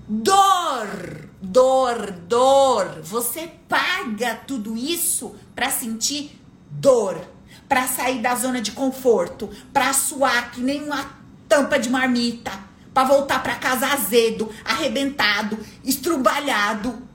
[0.07, 1.29] Dor.
[1.41, 3.01] Dor, dor.
[3.03, 7.35] Você paga tudo isso para sentir dor
[7.67, 11.05] para sair da zona de conforto, para suar que nem uma
[11.47, 12.51] tampa de marmita,
[12.95, 17.05] para voltar para casa azedo, arrebentado, estrubalhado.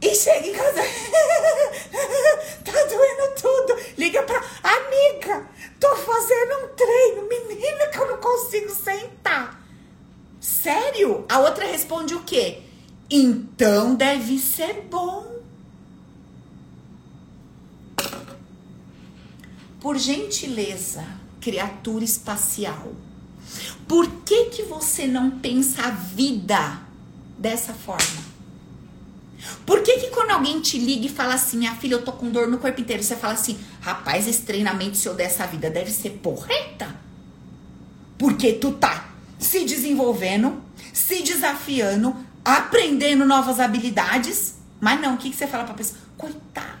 [0.00, 0.80] E chega em casa,
[2.64, 3.78] tá doendo tudo.
[3.98, 5.46] Liga pra amiga,
[5.78, 9.62] tô fazendo um treino, menina, que eu não consigo sentar.
[10.40, 11.26] Sério?
[11.28, 12.62] A outra responde o quê?
[13.10, 15.42] Então deve ser bom.
[19.78, 21.04] Por gentileza,
[21.38, 22.94] criatura espacial,
[23.86, 26.80] por que que você não pensa a vida
[27.38, 28.34] dessa forma?
[29.66, 32.30] Por que que quando alguém te liga e fala assim, minha filha, eu tô com
[32.30, 36.10] dor no corpo inteiro, você fala assim, rapaz, esse treinamento seu dessa vida deve ser
[36.22, 36.94] porreta?
[38.16, 45.36] Porque tu tá se desenvolvendo, se desafiando, aprendendo novas habilidades, mas não, o que que
[45.36, 45.98] você fala pra pessoa?
[46.16, 46.78] Coitado,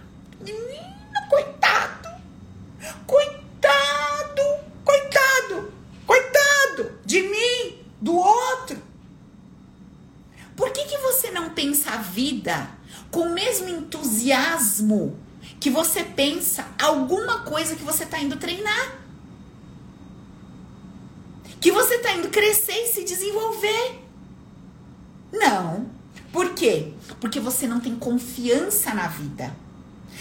[1.28, 1.94] coitado
[3.06, 4.42] Coitado,
[4.84, 5.72] coitado,
[6.06, 8.76] coitado de mim, do outro.
[10.54, 12.68] Por que, que você não pensa a vida
[13.10, 15.18] com o mesmo entusiasmo
[15.58, 18.98] que você pensa alguma coisa que você está indo treinar?
[21.58, 24.02] Que você está indo crescer e se desenvolver?
[25.32, 25.86] Não.
[26.30, 26.92] Por quê?
[27.18, 29.56] Porque você não tem confiança na vida.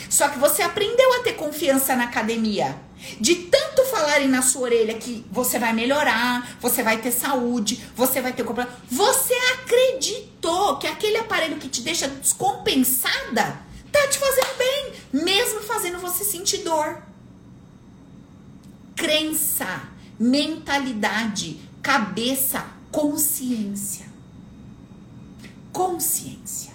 [0.10, 2.80] Só que você aprendeu a ter confiança na academia.
[3.20, 8.22] De tanto falarem na sua orelha que você vai melhorar, você vai ter saúde, você
[8.22, 8.68] vai ter compra.
[8.90, 13.60] Você acreditou que aquele aparelho que te deixa descompensada
[13.92, 17.02] tá te fazendo bem, mesmo fazendo você sentir dor.
[18.96, 19.84] Crença,
[20.20, 24.06] mentalidade, cabeça, consciência.
[25.72, 26.73] Consciência.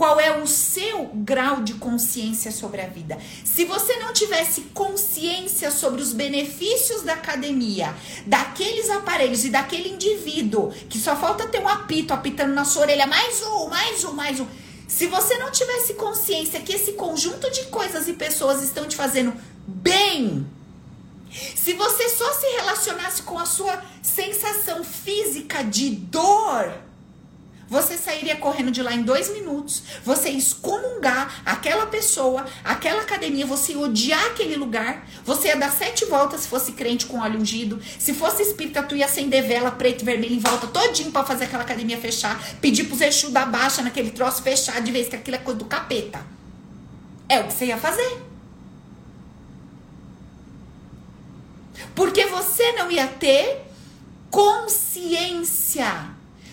[0.00, 3.18] Qual é o seu grau de consciência sobre a vida?
[3.44, 10.72] Se você não tivesse consciência sobre os benefícios da academia, daqueles aparelhos e daquele indivíduo
[10.88, 14.40] que só falta ter um apito apitando na sua orelha, mais um, mais um, mais
[14.40, 14.46] um.
[14.88, 19.34] Se você não tivesse consciência que esse conjunto de coisas e pessoas estão te fazendo
[19.66, 20.46] bem,
[21.54, 26.88] se você só se relacionasse com a sua sensação física de dor,
[27.70, 33.72] você sairia correndo de lá em dois minutos, você excomungar aquela pessoa, aquela academia, você
[33.72, 37.80] ia odiar aquele lugar, você ia dar sete voltas se fosse crente com óleo ungido,
[37.96, 41.44] se fosse espírita, tu ia acender vela preto e vermelho em volta todinho para fazer
[41.44, 45.36] aquela academia fechar, pedir pros Exu da baixa naquele troço fechar de vez que aquilo
[45.36, 46.20] é coisa do capeta.
[47.28, 48.20] É o que você ia fazer.
[51.94, 53.64] Porque você não ia ter
[54.28, 56.09] consciência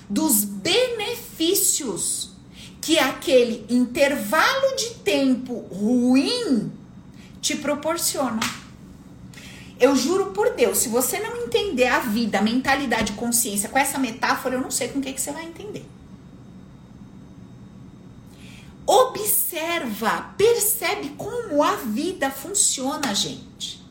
[0.09, 2.31] dos benefícios
[2.81, 6.71] que aquele intervalo de tempo ruim
[7.41, 8.39] te proporciona.
[9.79, 13.99] Eu juro por Deus, se você não entender a vida, a mentalidade, consciência com essa
[13.99, 15.85] metáfora, eu não sei com o que, que você vai entender.
[18.85, 23.83] Observa, percebe como a vida funciona, gente.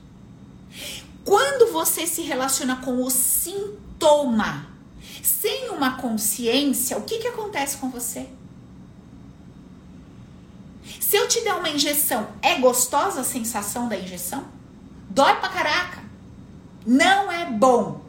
[1.25, 4.76] Quando você se relaciona com o sintoma,
[5.27, 8.29] sem uma consciência, o que, que acontece com você?
[11.01, 14.47] Se eu te der uma injeção, é gostosa a sensação da injeção?
[15.11, 16.01] Dói pra caraca.
[16.87, 18.05] Não é bom.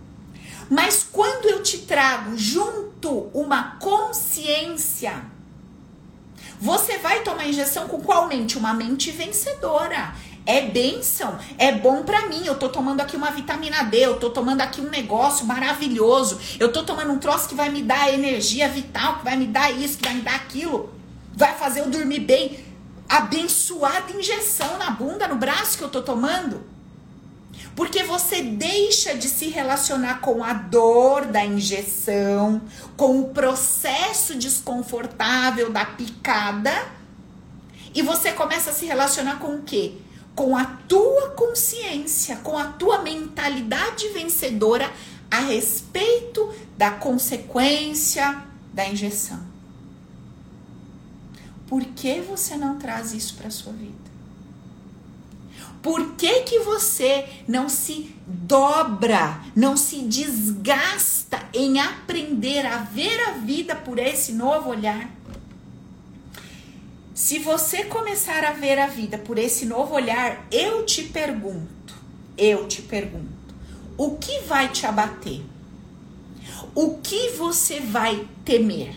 [0.69, 5.25] Mas quando eu te trago junto uma consciência,
[6.59, 8.59] você vai tomar injeção com qual mente?
[8.59, 10.13] Uma mente vencedora
[10.47, 12.45] é bênção, é bom para mim.
[12.45, 16.39] Eu tô tomando aqui uma vitamina D, eu tô tomando aqui um negócio maravilhoso.
[16.57, 19.69] Eu tô tomando um troço que vai me dar energia vital, que vai me dar
[19.71, 20.89] isso, que vai me dar aquilo.
[21.35, 22.65] Vai fazer eu dormir bem.
[23.09, 26.63] Abençoada injeção na bunda, no braço que eu tô tomando.
[27.75, 32.61] Porque você deixa de se relacionar com a dor da injeção,
[32.95, 36.73] com o processo desconfortável da picada,
[37.93, 39.93] e você começa a se relacionar com o quê?
[40.37, 44.89] Com a tua consciência, com a tua mentalidade vencedora
[45.29, 49.39] a respeito da consequência da injeção.
[51.67, 54.07] Por que você não traz isso para sua vida?
[55.81, 63.31] Por que, que você não se dobra, não se desgasta em aprender a ver a
[63.33, 65.09] vida por esse novo olhar?
[67.17, 71.95] Se você começar a ver a vida por esse novo olhar, eu te pergunto,
[72.37, 73.55] eu te pergunto,
[73.97, 75.41] o que vai te abater?
[76.75, 78.93] O que você vai temer?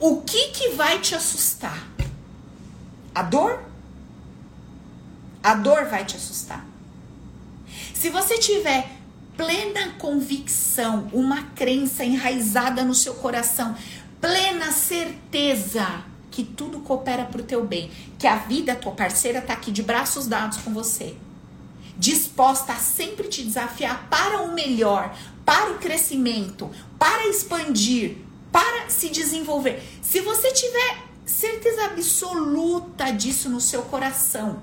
[0.00, 1.86] O que que vai te assustar?
[3.14, 3.62] A dor?
[5.40, 6.66] A dor vai te assustar.
[7.94, 8.90] Se você tiver
[9.36, 13.76] plena convicção, uma crença enraizada no seu coração,
[14.20, 19.52] plena certeza que tudo coopera para o teu bem, que a vida, tua parceira, está
[19.52, 21.14] aqui de braços dados com você,
[21.96, 25.16] disposta a sempre te desafiar para o melhor,
[25.46, 26.68] para o crescimento,
[26.98, 28.16] para expandir,
[28.50, 29.80] para se desenvolver.
[30.02, 34.60] Se você tiver certeza absoluta disso no seu coração,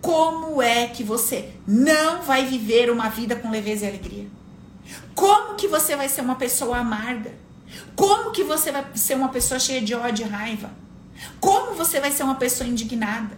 [0.00, 4.26] como é que você não vai viver uma vida com leveza e alegria?
[5.14, 7.45] Como que você vai ser uma pessoa amarga?
[7.94, 10.70] Como que você vai ser uma pessoa cheia de ódio e raiva?
[11.40, 13.36] Como você vai ser uma pessoa indignada?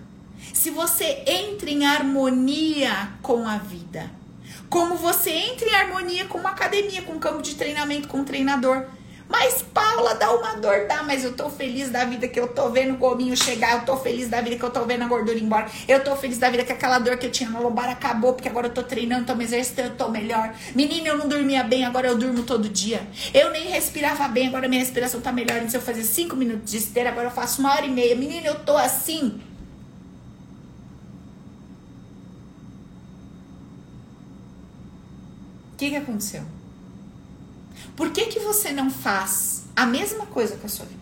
[0.53, 4.11] Se você entra em harmonia com a vida,
[4.69, 8.25] como você entra em harmonia com uma academia, com um campo de treinamento, com um
[8.25, 8.87] treinador,
[9.29, 12.71] mas Paula dá uma dor, dá, mas eu tô feliz da vida que eu tô
[12.71, 15.37] vendo o gominho chegar, eu tô feliz da vida que eu tô vendo a gordura
[15.37, 17.91] ir embora, eu tô feliz da vida que aquela dor que eu tinha na lombar
[17.91, 20.55] acabou, porque agora eu tô treinando, tô me exercitando, tô melhor.
[20.75, 23.07] Menina, eu não dormia bem, agora eu durmo todo dia.
[23.35, 25.59] Eu nem respirava bem, agora minha respiração tá melhor.
[25.59, 28.15] Antes eu fazia cinco minutos de esteira, agora eu faço uma hora e meia.
[28.17, 29.41] Menina, eu tô assim.
[35.73, 36.58] O que, que aconteceu?
[37.99, 41.01] Por que, que você não faz a mesma coisa com a sua vida?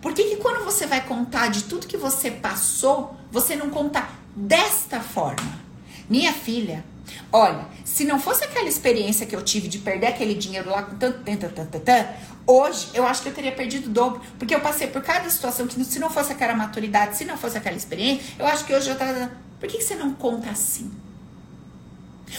[0.00, 4.08] Por que, que quando você vai contar de tudo que você passou, você não conta
[4.36, 5.60] desta forma?
[6.08, 6.84] Minha filha,
[7.32, 10.96] olha, se não fosse aquela experiência que eu tive de perder aquele dinheiro lá com
[10.96, 12.08] tanto, tanto, tanto, tanto,
[12.46, 15.66] hoje eu acho que eu teria perdido o dobro, porque eu passei por cada situação
[15.66, 18.88] que se não fosse aquela maturidade, se não fosse aquela experiência, eu acho que hoje
[18.88, 19.32] eu tava.
[19.58, 20.92] Por que, que você não conta assim?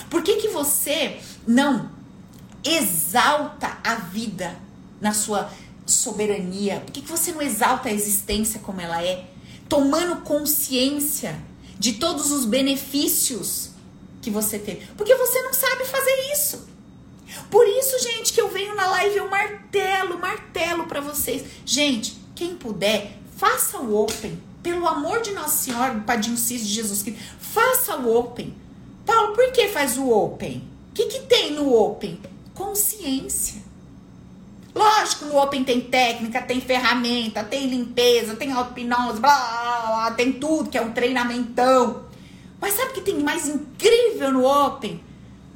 [0.09, 2.02] Por que, que você não
[2.63, 4.55] exalta a vida
[5.01, 5.51] na sua
[5.85, 6.79] soberania?
[6.79, 9.25] Por que, que você não exalta a existência como ela é?
[9.67, 11.39] Tomando consciência
[11.77, 13.71] de todos os benefícios
[14.21, 14.85] que você teve.
[14.95, 16.67] Porque você não sabe fazer isso.
[17.49, 21.43] Por isso, gente, que eu venho na live eu martelo, martelo para vocês.
[21.65, 24.41] Gente, quem puder, faça o open.
[24.61, 28.55] Pelo amor de Nossa Senhora, Padinho Cis de Jesus Cristo, faça o open.
[29.05, 30.63] Paulo, por que faz o open?
[30.89, 32.19] O que, que tem no open?
[32.53, 33.61] Consciência.
[34.73, 40.33] Lógico, no Open tem técnica, tem ferramenta, tem limpeza, tem auto-hipnose, blá, blá, blá, tem
[40.33, 42.05] tudo, que é um treinamentão.
[42.59, 45.03] Mas sabe o que tem mais incrível no Open?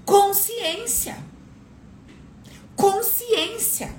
[0.06, 1.18] Consciência.
[2.76, 3.96] Consciência.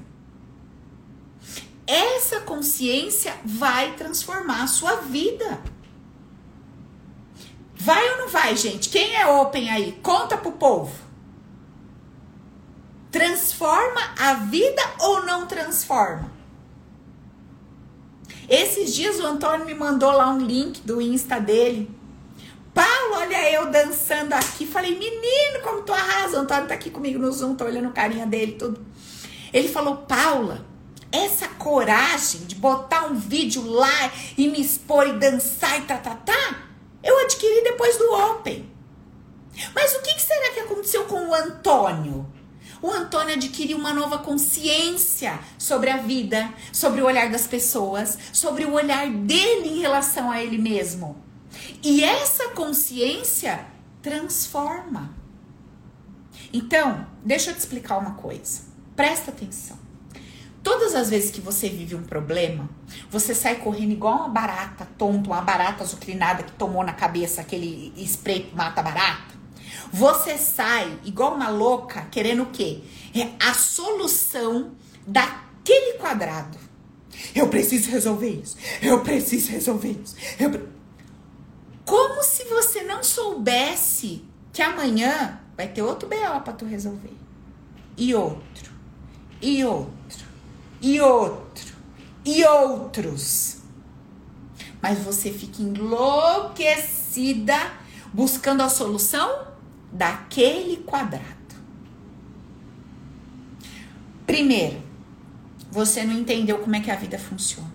[1.85, 5.61] Essa consciência vai transformar a sua vida.
[7.75, 8.89] Vai ou não vai, gente?
[8.89, 9.99] Quem é Open aí?
[10.03, 11.08] Conta pro povo
[13.19, 16.31] transforma a vida ou não transforma?
[18.49, 21.91] Esses dias o Antônio me mandou lá um link do Insta dele.
[22.73, 24.65] Paulo, olha eu dançando aqui.
[24.65, 26.39] Falei, menino, como tu arrasa.
[26.39, 28.87] O Antônio tá aqui comigo no Zoom, tô olhando o carinha dele tudo.
[29.53, 30.65] Ele falou, Paula,
[31.11, 36.15] essa coragem de botar um vídeo lá e me expor e dançar e tá, tá,
[36.15, 36.69] tá,
[37.03, 38.71] eu adquiri depois do Open.
[39.75, 42.38] Mas o que, que será que aconteceu com o Antônio?
[42.81, 48.65] O Antônio adquiriu uma nova consciência sobre a vida, sobre o olhar das pessoas, sobre
[48.65, 51.17] o olhar dele em relação a ele mesmo.
[51.83, 53.67] E essa consciência
[54.01, 55.15] transforma.
[56.53, 58.63] Então, deixa eu te explicar uma coisa.
[58.95, 59.79] Presta atenção.
[60.63, 62.69] Todas as vezes que você vive um problema,
[63.11, 67.93] você sai correndo igual uma barata tonta, uma barata azucrinada que tomou na cabeça aquele
[67.97, 69.38] spray mata barata.
[69.93, 72.83] Você sai igual uma louca querendo o quê?
[73.15, 74.73] É a solução
[75.07, 76.59] daquele quadrado.
[77.35, 78.57] Eu preciso resolver isso.
[78.81, 80.17] Eu preciso resolver isso.
[80.39, 80.69] Eu...
[81.85, 87.17] Como se você não soubesse soubesse que amanhã vai ter outro BO para tu resolver.
[87.97, 88.73] E outro.
[89.41, 90.29] E outro.
[90.81, 91.75] E outro.
[92.25, 93.59] E outros.
[94.81, 97.57] Mas você fica enlouquecida
[98.13, 99.49] buscando a solução
[99.93, 101.27] daquele quadrado.
[104.27, 104.83] Primeiro,
[105.71, 107.73] você não entendeu como é que a vida funciona.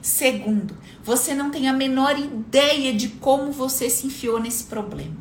[0.00, 5.16] Segundo, você não tem a menor ideia de como você se enfiou nesse problema.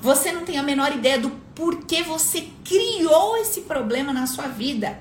[0.00, 5.00] Você não tem a menor ideia do porquê você criou esse problema na sua vida.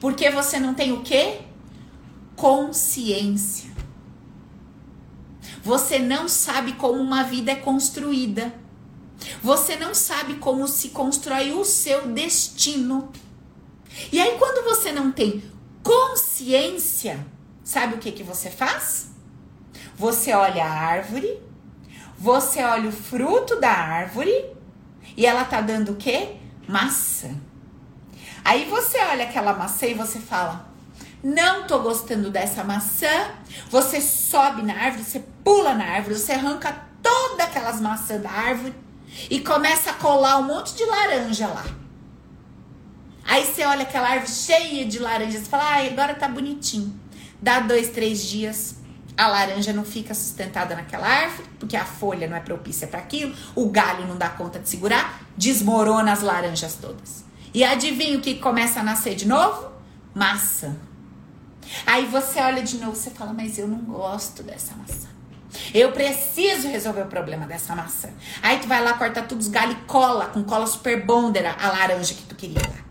[0.00, 1.40] Porque você não tem o quê?
[2.36, 3.70] Consciência.
[5.62, 8.54] Você não sabe como uma vida é construída.
[9.42, 13.12] Você não sabe como se constrói o seu destino.
[14.10, 15.42] E aí, quando você não tem
[15.82, 17.24] consciência,
[17.62, 19.10] sabe o que, que você faz?
[19.96, 21.40] Você olha a árvore,
[22.18, 24.32] você olha o fruto da árvore
[25.16, 26.36] e ela tá dando o quê?
[26.66, 27.30] Maçã.
[28.44, 30.68] Aí você olha aquela maçã e você fala:
[31.22, 33.30] Não tô gostando dessa maçã.
[33.70, 38.74] Você sobe na árvore, você pula na árvore, você arranca todas aquelas maçãs da árvore
[39.30, 41.64] e começa a colar um monte de laranja lá.
[43.24, 46.94] Aí você olha aquela árvore cheia de laranjas e fala, ah, agora tá bonitinho.
[47.40, 48.76] Dá dois, três dias,
[49.16, 53.34] a laranja não fica sustentada naquela árvore, porque a folha não é propícia para aquilo,
[53.54, 57.24] o galho não dá conta de segurar, desmorona as laranjas todas.
[57.52, 59.70] E adivinha o que começa a nascer de novo?
[60.14, 60.76] Maçã.
[61.86, 65.08] Aí você olha de novo e fala, mas eu não gosto dessa maçã.
[65.72, 68.08] Eu preciso resolver o problema dessa maçã.
[68.42, 71.68] Aí tu vai lá, corta tudo os galhos e cola com cola super bonder a
[71.68, 72.84] laranja que tu queria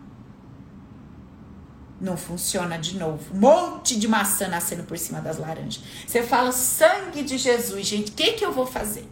[2.04, 3.34] não funciona de novo.
[3.34, 5.82] Um monte de maçã nascendo por cima das laranjas.
[6.06, 9.08] Você fala, sangue de Jesus, gente, o que, que eu vou fazer?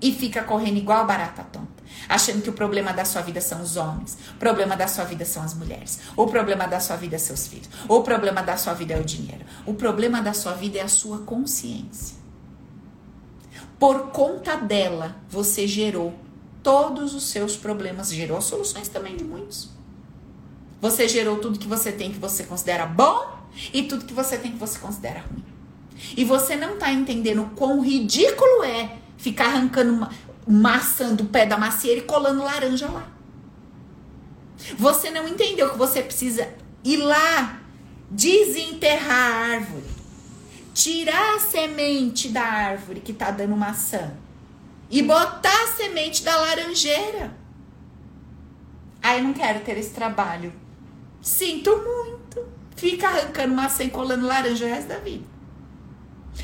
[0.00, 1.68] E fica correndo igual barata tonta.
[2.08, 5.24] Achando que o problema da sua vida são os homens, o problema da sua vida
[5.24, 8.72] são as mulheres, o problema da sua vida é seus filhos, o problema da sua
[8.72, 12.16] vida é o dinheiro, o problema da sua vida é a sua consciência.
[13.78, 16.14] Por conta dela, você gerou
[16.62, 19.70] todos os seus problemas, gerou soluções também de muitos.
[20.80, 23.38] Você gerou tudo que você tem que você considera bom
[23.72, 25.44] e tudo que você tem que você considera ruim.
[26.16, 30.08] E você não tá entendendo o quão ridículo é ficar arrancando
[30.46, 33.08] maçã do pé da macieira e colando laranja lá.
[34.76, 36.48] Você não entendeu que você precisa
[36.84, 37.60] ir lá
[38.10, 39.84] desenterrar a árvore,
[40.78, 44.12] tirar a semente da árvore que tá dando maçã
[44.88, 47.36] e botar a semente da laranjeira.
[49.02, 50.52] Aí não quero ter esse trabalho.
[51.20, 52.46] Sinto muito.
[52.76, 55.24] Fica arrancando maçã e colando laranja o resto da vida.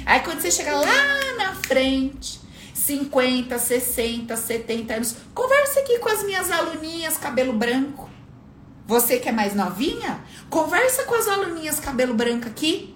[0.05, 2.41] Aí quando você chega lá na frente,
[2.75, 8.11] 50, 60, 70 anos, conversa aqui com as minhas aluninhas cabelo branco.
[8.85, 12.94] Você que é mais novinha, conversa com as aluninhas cabelo branco aqui.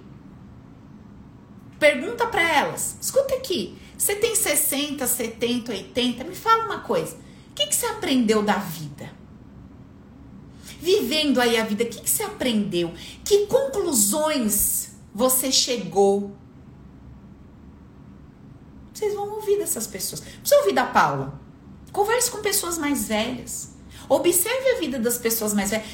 [1.78, 2.96] Pergunta para elas.
[3.00, 3.78] Escuta aqui.
[3.96, 6.24] Você tem 60, 70, 80?
[6.24, 7.16] Me fala uma coisa.
[7.50, 9.18] O que, que você aprendeu da vida?
[10.80, 12.94] vivendo aí a vida, o que, que você aprendeu?
[13.24, 16.36] Que conclusões você chegou?
[18.94, 20.20] Vocês vão ouvir dessas pessoas.
[20.20, 21.38] Precisa ouvir da Paula.
[21.92, 23.74] Converse com pessoas mais velhas.
[24.08, 25.86] Observe a vida das pessoas mais velhas.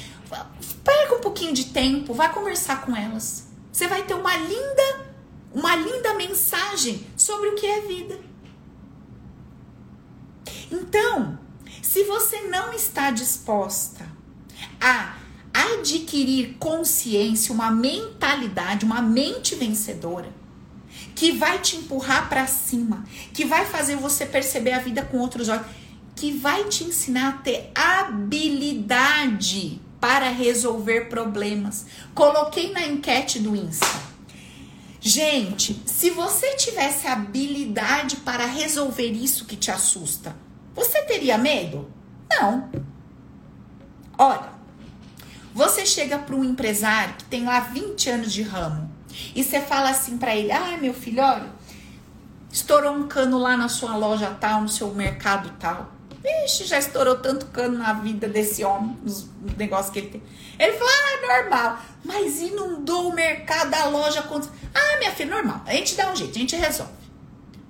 [0.83, 3.47] Pega um pouquinho de tempo, vai conversar com elas.
[3.71, 5.04] Você vai ter uma linda,
[5.55, 8.19] uma linda mensagem sobre o que é vida.
[10.69, 11.39] Então,
[11.81, 14.05] se você não está disposta
[14.81, 15.15] a
[15.53, 20.29] adquirir consciência, uma mentalidade, uma mente vencedora
[21.15, 25.47] que vai te empurrar para cima, que vai fazer você perceber a vida com outros
[25.47, 25.65] olhos,
[26.13, 31.85] que vai te ensinar a ter habilidade para resolver problemas.
[32.13, 34.04] Coloquei na enquete do Insta.
[35.07, 40.35] Gente, se você tivesse habilidade para resolver isso que te assusta,
[40.73, 41.87] você teria medo?
[42.27, 42.67] Não.
[44.17, 44.49] Olha,
[45.53, 48.89] você chega para um empresário que tem lá 20 anos de ramo
[49.35, 51.51] e você fala assim para ele: "Ah, meu filho, olha,
[52.51, 55.94] estourou um cano lá na sua loja tal, no seu mercado tal.
[56.25, 60.23] Vixe, já estourou tanto cano na vida desse homem, nos negócios que ele tem.
[60.57, 61.79] Ele fala, ah, é normal.
[62.03, 64.23] Mas inundou o mercado, a loja.
[64.23, 64.49] Contra...
[64.73, 65.61] Ah, minha filha, normal.
[65.67, 66.93] A gente dá um jeito, a gente resolve.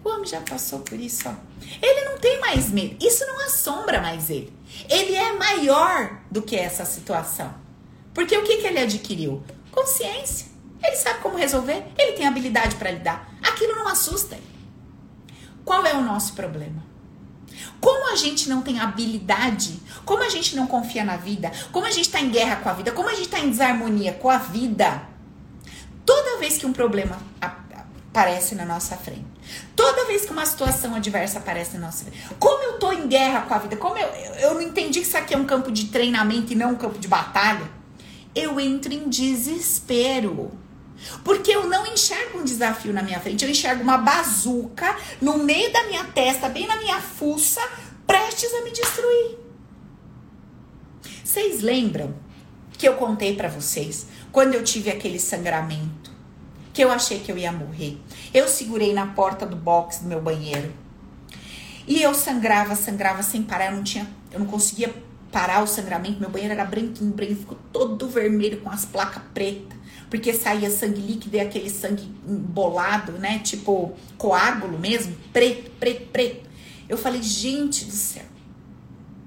[0.02, 1.34] O homem já passou por isso, ó.
[1.82, 2.96] Ele não tem mais medo.
[3.06, 4.54] Isso não assombra mais ele.
[4.90, 7.54] Ele é maior do que essa situação.
[8.14, 9.44] Porque o que, que ele adquiriu?
[9.72, 10.48] Consciência.
[10.82, 13.30] Ele sabe como resolver, ele tem habilidade para lidar.
[13.42, 14.56] Aquilo não assusta ele.
[15.66, 16.85] Qual é o nosso problema?
[17.80, 21.92] Como a gente não tem habilidade, como a gente não confia na vida, como a
[21.92, 24.38] gente está em guerra com a vida, como a gente está em desarmonia com a
[24.38, 25.04] vida,
[26.06, 29.26] toda vez que um problema aparece na nossa frente,
[29.76, 33.42] toda vez que uma situação adversa aparece na nossa frente, como eu tô em guerra
[33.42, 34.08] com a vida, como eu,
[34.40, 36.98] eu não entendi que isso aqui é um campo de treinamento e não um campo
[36.98, 37.70] de batalha,
[38.34, 40.52] eu entro em desespero.
[41.24, 45.72] Porque eu não enxergo um desafio na minha frente, eu enxergo uma bazuca no meio
[45.72, 47.62] da minha testa, bem na minha fuça,
[48.08, 49.38] prestes a me destruir.
[51.24, 52.16] Vocês lembram
[52.78, 56.12] que eu contei para vocês quando eu tive aquele sangramento?
[56.74, 57.98] Que eu achei que eu ia morrer.
[58.34, 60.74] Eu segurei na porta do box do meu banheiro.
[61.88, 64.94] E eu sangrava, sangrava sem parar, eu não tinha, eu não conseguia
[65.32, 66.20] parar o sangramento.
[66.20, 69.75] Meu banheiro era branquinho, branquinho, ficou todo vermelho com as placas pretas
[70.16, 73.40] porque saía sangue líquido e aquele sangue embolado, né?
[73.40, 76.50] Tipo coágulo mesmo, preto, preto, preto.
[76.88, 78.24] Eu falei, gente do céu,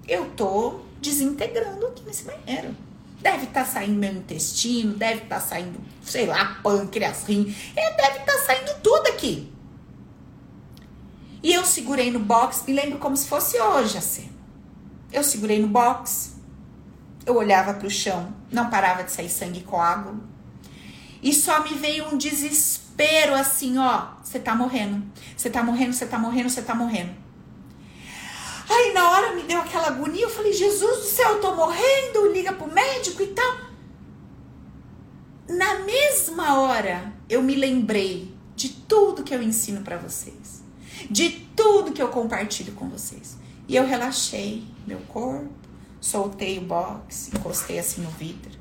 [0.08, 2.74] eu tô desintegrando aqui nesse banheiro.
[3.20, 7.94] Deve estar tá saindo meu intestino, deve estar tá saindo, sei lá, pâncreas, rim, é,
[7.94, 9.52] deve estar tá saindo tudo aqui.
[11.42, 14.30] E eu segurei no box, me lembro como se fosse hoje assim.
[15.12, 16.36] Eu segurei no box,
[17.26, 20.37] eu olhava para o chão, não parava de sair sangue coágulo.
[21.22, 25.04] E só me veio um desespero assim, ó, você tá morrendo.
[25.36, 27.14] Você tá morrendo, você tá morrendo, você tá morrendo.
[28.68, 32.32] Aí na hora me deu aquela agonia, eu falei, Jesus do céu, eu tô morrendo,
[32.32, 33.68] liga pro médico e tal.
[35.48, 40.62] Na mesma hora, eu me lembrei de tudo que eu ensino para vocês.
[41.10, 43.38] De tudo que eu compartilho com vocês.
[43.66, 45.48] E eu relaxei meu corpo,
[46.00, 48.58] soltei o box, encostei assim no vidro.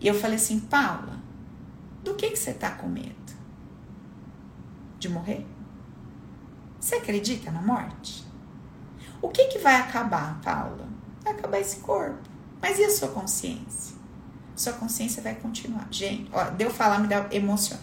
[0.00, 1.19] E eu falei assim, Paula,
[2.02, 3.14] do que, que você está com medo?
[4.98, 5.46] De morrer?
[6.78, 8.24] Você acredita na morte?
[9.20, 10.88] O que, que vai acabar, Paula?
[11.22, 12.28] Vai acabar esse corpo.
[12.60, 13.96] Mas e a sua consciência?
[14.56, 15.88] Sua consciência vai continuar.
[15.90, 17.78] Gente, ó, deu falar, me dá emoção.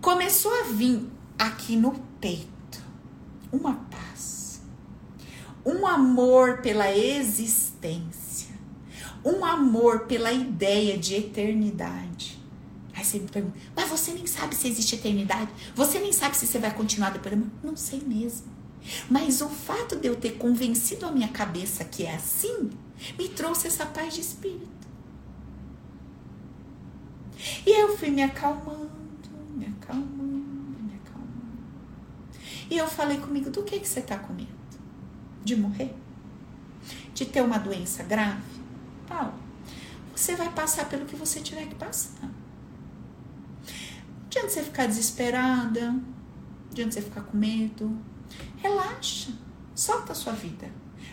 [0.00, 2.82] Começou a vir aqui no peito
[3.50, 4.60] uma paz,
[5.64, 8.54] um amor pela existência,
[9.24, 12.33] um amor pela ideia de eternidade
[13.04, 15.50] Aí você me pergunta, mas você nem sabe se existe eternidade?
[15.74, 18.46] Você nem sabe se você vai continuar depois Não sei mesmo.
[19.10, 22.70] Mas o fato de eu ter convencido a minha cabeça que é assim,
[23.18, 24.88] me trouxe essa paz de espírito.
[27.66, 28.90] E eu fui me acalmando,
[29.54, 31.58] me acalmando, me acalmando.
[32.70, 34.48] E eu falei comigo, do que, que você está com medo?
[35.44, 35.94] De morrer?
[37.12, 38.40] De ter uma doença grave?
[39.06, 39.34] Paulo,
[40.16, 42.30] você vai passar pelo que você tiver que passar
[44.34, 45.94] adianta você ficar desesperada,
[46.70, 47.96] adianta você ficar com medo.
[48.56, 49.30] Relaxa,
[49.74, 50.68] solta a sua vida.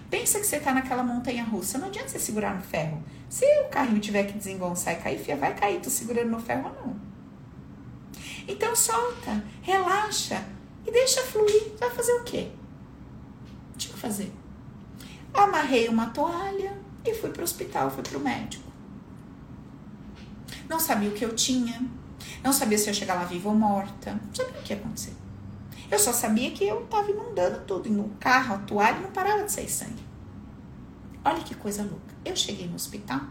[0.09, 3.03] Pensa que você está naquela montanha russa, não adianta você segurar no ferro.
[3.29, 6.69] Se o carrinho tiver que desengonçar e cair, fia, vai cair, tô segurando no ferro
[6.69, 6.99] ou não.
[8.47, 10.43] Então solta, relaxa
[10.85, 11.73] e deixa fluir.
[11.79, 12.51] Vai fazer o quê?
[13.77, 14.33] Tinha que fazer.
[15.33, 18.69] Amarrei uma toalha e fui para o hospital, fui para o médico.
[20.67, 21.81] Não sabia o que eu tinha,
[22.43, 24.13] não sabia se eu ia chegar lá viva ou morta.
[24.13, 25.13] Não sabia o que ia acontecer.
[25.89, 27.87] Eu só sabia que eu tava inundando tudo.
[27.87, 30.03] E no carro, a toalha não parava de sair sangue.
[31.23, 32.15] Olha que coisa louca.
[32.23, 33.21] Eu cheguei no hospital.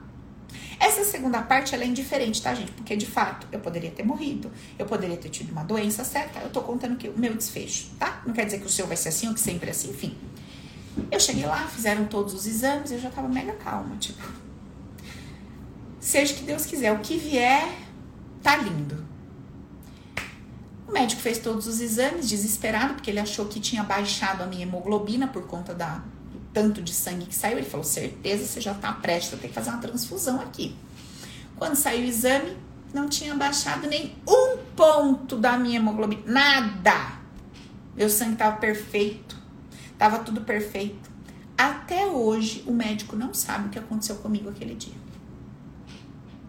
[0.79, 2.73] Essa segunda parte ela é indiferente, tá, gente?
[2.73, 6.41] Porque de fato eu poderia ter morrido, eu poderia ter tido uma doença certa.
[6.41, 8.23] Eu tô contando que o meu desfecho, tá?
[8.27, 10.17] Não quer dizer que o seu vai ser assim ou que sempre é assim, enfim.
[11.11, 14.23] Eu cheguei lá, fizeram todos os exames, eu já tava mega calma, tipo.
[16.01, 17.69] Seja que Deus quiser, o que vier,
[18.43, 19.05] tá lindo.
[20.91, 24.63] O médico fez todos os exames, desesperado, porque ele achou que tinha baixado a minha
[24.63, 27.59] hemoglobina por conta da, do tanto de sangue que saiu.
[27.59, 30.75] Ele falou: certeza, você já tá prestes a ter que fazer uma transfusão aqui.
[31.57, 32.57] Quando saiu o exame,
[32.93, 36.23] não tinha baixado nem um ponto da minha hemoglobina.
[36.27, 37.21] Nada!
[37.95, 39.37] Meu sangue tava perfeito.
[39.97, 41.09] Tava tudo perfeito.
[41.57, 44.95] Até hoje, o médico não sabe o que aconteceu comigo aquele dia.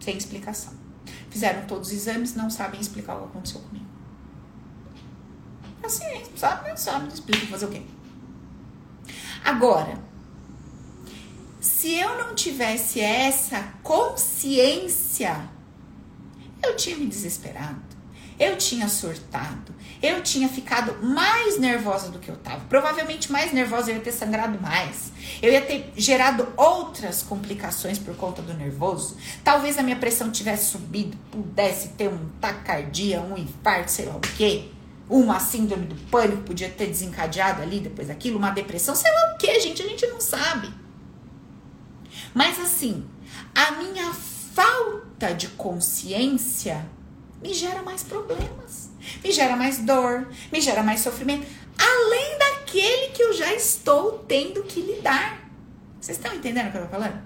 [0.00, 0.81] Sem explicação.
[1.30, 3.86] Fizeram todos os exames, não sabem explicar o que aconteceu comigo.
[5.82, 6.04] Assim,
[6.36, 7.82] sabe, não sabe, não explica fazer o quê.
[9.44, 9.98] Agora,
[11.60, 15.48] se eu não tivesse essa consciência,
[16.62, 17.82] eu tinha me desesperado,
[18.38, 22.64] eu tinha surtado, eu tinha ficado mais nervosa do que eu tava.
[22.68, 25.12] Provavelmente mais nervosa, eu ia ter sangrado mais.
[25.40, 29.16] Eu ia ter gerado outras complicações por conta do nervoso.
[29.44, 34.20] Talvez a minha pressão tivesse subido, pudesse ter um taquicardia, um infarto, sei lá o
[34.20, 34.68] quê
[35.08, 39.36] uma síndrome do pânico podia ter desencadeado ali depois daquilo, uma depressão, sei lá o
[39.36, 40.72] que, gente, a gente não sabe.
[42.32, 43.04] Mas assim,
[43.54, 46.86] a minha falta de consciência
[47.42, 48.90] me gera mais problemas,
[49.22, 51.46] me gera mais dor, me gera mais sofrimento,
[51.78, 55.40] além daquele que eu já estou tendo que lidar.
[56.00, 57.20] Vocês estão entendendo o que eu tô falando?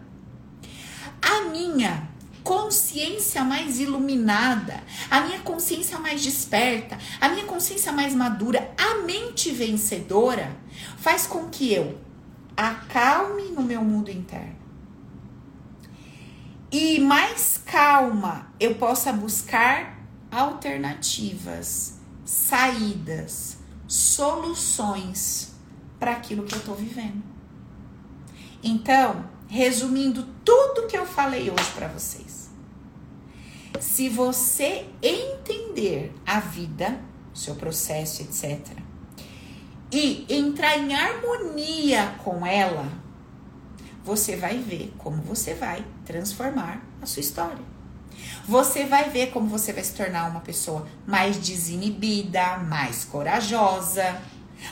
[1.23, 2.09] A minha
[2.45, 9.51] consciência mais iluminada, a minha consciência mais desperta, a minha consciência mais madura, a mente
[9.51, 10.57] vencedora,
[10.99, 11.99] faz com que eu
[12.57, 14.57] acalme no meu mundo interno.
[16.71, 19.96] E mais calma eu possa buscar
[20.37, 23.57] alternativas, saídas,
[23.87, 25.55] soluções
[25.99, 27.23] para aquilo que eu estou vivendo.
[28.63, 32.51] Então, resumindo tudo que eu falei hoje para vocês,
[33.81, 37.01] se você entender a vida,
[37.33, 38.77] seu processo, etc.,
[39.91, 42.93] e entrar em harmonia com ela,
[44.05, 47.76] você vai ver como você vai transformar a sua história.
[48.49, 54.17] Você vai ver como você vai se tornar uma pessoa mais desinibida, mais corajosa.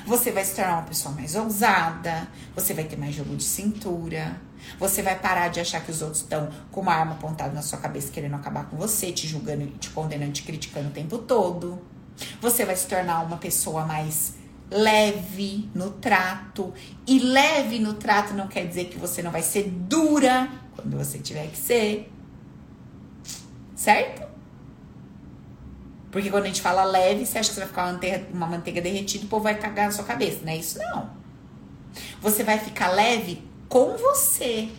[0.07, 2.29] Você vai se tornar uma pessoa mais ousada.
[2.55, 4.41] Você vai ter mais jogo de cintura.
[4.79, 7.79] Você vai parar de achar que os outros estão com uma arma apontada na sua
[7.79, 11.83] cabeça querendo acabar com você, te julgando, te condenando, te criticando o tempo todo.
[12.41, 14.35] Você vai se tornar uma pessoa mais
[14.71, 16.73] leve no trato.
[17.07, 21.19] E leve no trato não quer dizer que você não vai ser dura quando você
[21.19, 22.11] tiver que ser.
[23.85, 24.27] Certo?
[26.11, 28.47] Porque quando a gente fala leve, você acha que você vai ficar uma manteiga, uma
[28.47, 31.11] manteiga derretida o povo vai cagar na sua cabeça, não é isso não.
[32.23, 34.71] Você vai ficar leve com você,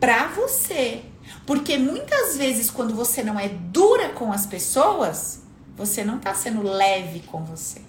[0.00, 1.02] pra você.
[1.44, 5.42] Porque muitas vezes, quando você não é dura com as pessoas,
[5.76, 7.82] você não tá sendo leve com você.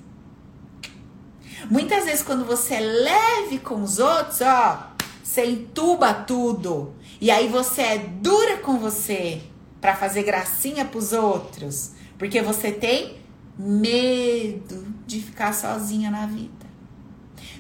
[1.70, 4.92] Muitas vezes, quando você é leve com os outros, ó,
[5.24, 6.94] você entuba tudo.
[7.22, 9.42] E aí você é dura com você
[9.80, 11.92] para fazer gracinha pros outros.
[12.18, 13.18] Porque você tem
[13.58, 16.68] medo de ficar sozinha na vida.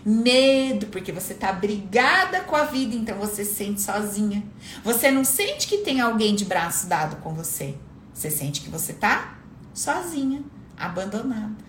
[0.05, 4.43] Medo, porque você tá brigada com a vida, então você se sente sozinha.
[4.83, 7.75] Você não sente que tem alguém de braço dado com você.
[8.13, 9.37] Você sente que você tá
[9.73, 10.43] sozinha,
[10.77, 11.65] abandonada.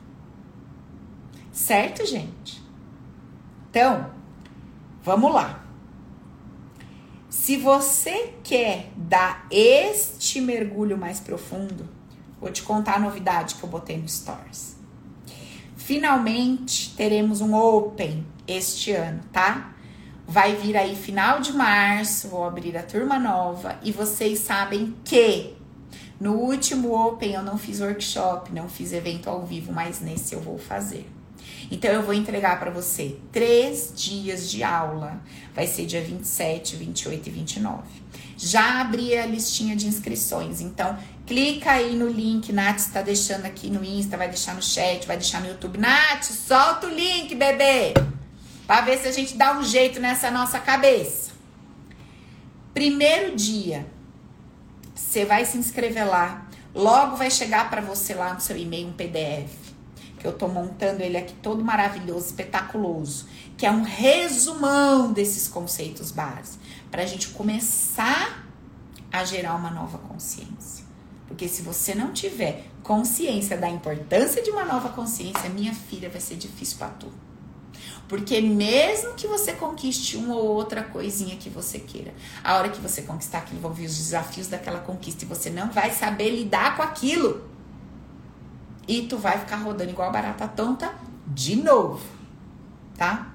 [1.52, 2.62] Certo, gente?
[3.70, 4.10] Então,
[5.02, 5.64] vamos lá.
[7.28, 11.88] Se você quer dar este mergulho mais profundo,
[12.38, 14.76] vou te contar a novidade que eu botei no Stories.
[15.76, 19.74] Finalmente teremos um Open este ano, tá?
[20.26, 25.54] Vai vir aí final de março, vou abrir a turma nova e vocês sabem que
[26.20, 30.40] no último Open eu não fiz workshop, não fiz evento ao vivo, mas nesse eu
[30.40, 31.08] vou fazer.
[31.70, 35.20] Então eu vou entregar para você três dias de aula.
[35.54, 37.82] Vai ser dia 27, 28 e 29.
[38.40, 43.68] Já abri a listinha de inscrições, então clica aí no link, Nath está deixando aqui
[43.68, 45.76] no Insta, vai deixar no chat, vai deixar no YouTube.
[45.76, 47.94] Nath, solta o link, bebê!
[48.64, 51.32] Para ver se a gente dá um jeito nessa nossa cabeça.
[52.72, 53.84] Primeiro dia,
[54.94, 56.46] você vai se inscrever lá.
[56.72, 59.50] Logo vai chegar para você lá no seu e-mail um PDF.
[60.16, 63.26] Que eu tô montando ele aqui todo maravilhoso, espetaculoso.
[63.56, 66.67] Que é um resumão desses conceitos básicos.
[66.90, 68.44] Para a gente começar
[69.12, 70.84] a gerar uma nova consciência.
[71.26, 76.20] Porque se você não tiver consciência da importância de uma nova consciência, minha filha, vai
[76.20, 77.12] ser difícil para tu.
[78.08, 82.80] Porque mesmo que você conquiste uma ou outra coisinha que você queira, a hora que
[82.80, 86.76] você conquistar aquilo, vão vir os desafios daquela conquista e você não vai saber lidar
[86.76, 87.46] com aquilo.
[88.86, 90.90] E tu vai ficar rodando igual barata tonta
[91.26, 92.02] de novo,
[92.96, 93.30] tá?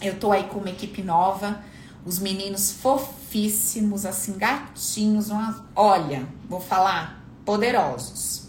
[0.00, 1.60] Eu tô aí com uma equipe nova,
[2.04, 8.48] os meninos fofíssimos, assim, gatinhos, umas, olha, vou falar, poderosos,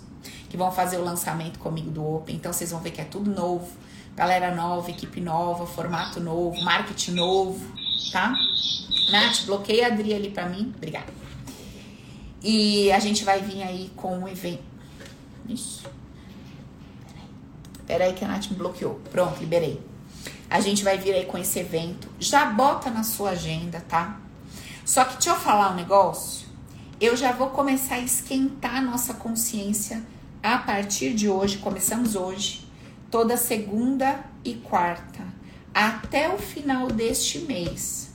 [0.49, 2.35] que vão fazer o lançamento comigo do Open.
[2.35, 3.71] Então vocês vão ver que é tudo novo,
[4.15, 7.65] galera nova, equipe nova, formato novo, marketing novo,
[8.11, 8.33] tá?
[9.11, 11.13] Nath, bloqueia a Adri ali pra mim, obrigada.
[12.43, 14.63] E a gente vai vir aí com um evento.
[15.47, 15.83] Isso.
[17.87, 18.99] Peraí que a Nath me bloqueou.
[19.11, 19.81] Pronto, liberei.
[20.49, 22.09] A gente vai vir aí com esse evento.
[22.19, 24.19] Já bota na sua agenda, tá?
[24.85, 26.47] Só que deixa eu falar um negócio.
[27.01, 30.01] Eu já vou começar a esquentar a nossa consciência
[30.41, 31.57] a partir de hoje.
[31.57, 32.69] Começamos hoje,
[33.09, 35.25] toda segunda e quarta,
[35.73, 38.11] até o final deste mês.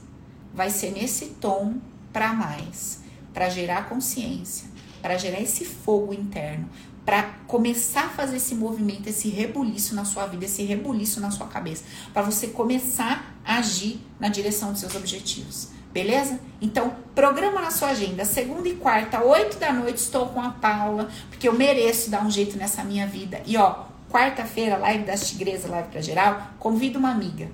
[0.53, 1.75] Vai ser nesse tom
[2.11, 3.01] para mais,
[3.33, 4.69] para gerar consciência,
[5.01, 6.69] para gerar esse fogo interno,
[7.05, 11.47] para começar a fazer esse movimento, esse rebuliço na sua vida, esse rebuliço na sua
[11.47, 11.83] cabeça,
[12.13, 15.69] para você começar a agir na direção dos seus objetivos.
[15.91, 16.39] Beleza?
[16.61, 18.23] Então, programa na sua agenda.
[18.23, 22.31] Segunda e quarta, oito da noite, estou com a Paula, porque eu mereço dar um
[22.31, 23.41] jeito nessa minha vida.
[23.45, 27.49] E ó, quarta-feira, live das tigresas, live pra geral, convido uma amiga.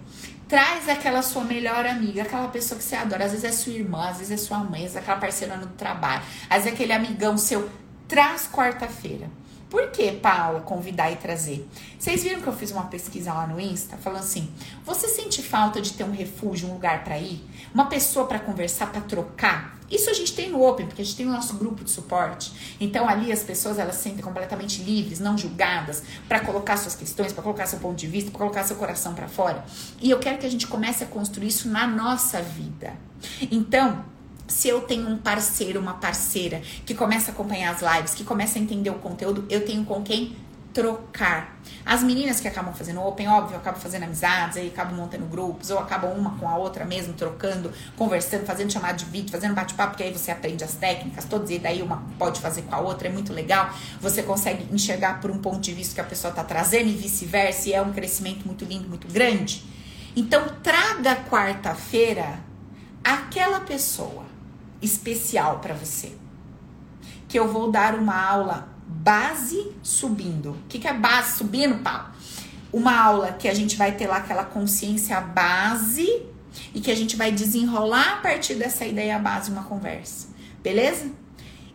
[0.47, 3.25] Traz aquela sua melhor amiga, aquela pessoa que você adora.
[3.25, 5.57] Às vezes é sua irmã, às vezes é sua mãe, às vezes é aquela parceira
[5.57, 7.67] no trabalho, às vezes é aquele amigão seu.
[8.07, 9.29] Traz quarta-feira.
[9.69, 11.67] Por que, Paula, convidar e trazer?
[11.99, 14.49] Vocês viram que eu fiz uma pesquisa lá no Insta falando assim:
[14.85, 17.43] você sente falta de ter um refúgio, um lugar para ir?
[17.73, 19.77] Uma pessoa para conversar, para trocar?
[19.91, 22.77] Isso a gente tem no Open, porque a gente tem o nosso grupo de suporte.
[22.79, 27.33] Então ali as pessoas elas se sentem completamente livres, não julgadas, para colocar suas questões,
[27.33, 29.65] para colocar seu ponto de vista, para colocar seu coração para fora.
[30.01, 32.93] E eu quero que a gente comece a construir isso na nossa vida.
[33.51, 34.05] Então,
[34.47, 38.57] se eu tenho um parceiro, uma parceira que começa a acompanhar as lives, que começa
[38.57, 40.35] a entender o conteúdo, eu tenho com quem
[40.77, 41.59] trocar.
[41.83, 45.79] As meninas que acabam fazendo open, óbvio, acabam fazendo amizades, aí acabam montando grupos, ou
[45.79, 50.03] acabam uma com a outra mesmo, trocando, conversando, fazendo chamada de vídeo, fazendo bate-papo, porque
[50.03, 53.11] aí você aprende as técnicas todas, e daí uma pode fazer com a outra, é
[53.11, 53.71] muito legal.
[53.99, 57.69] Você consegue enxergar por um ponto de vista que a pessoa está trazendo e vice-versa,
[57.69, 59.63] e é um crescimento muito lindo, muito grande.
[60.15, 62.39] Então, traga quarta-feira
[63.03, 64.26] aquela pessoa
[64.81, 66.11] especial para você.
[67.27, 70.51] Que eu vou dar uma aula base subindo.
[70.51, 72.09] O que, que é base subindo, Paulo?
[72.71, 76.07] Uma aula que a gente vai ter lá aquela consciência base
[76.73, 80.27] e que a gente vai desenrolar a partir dessa ideia base uma conversa.
[80.63, 81.09] Beleza?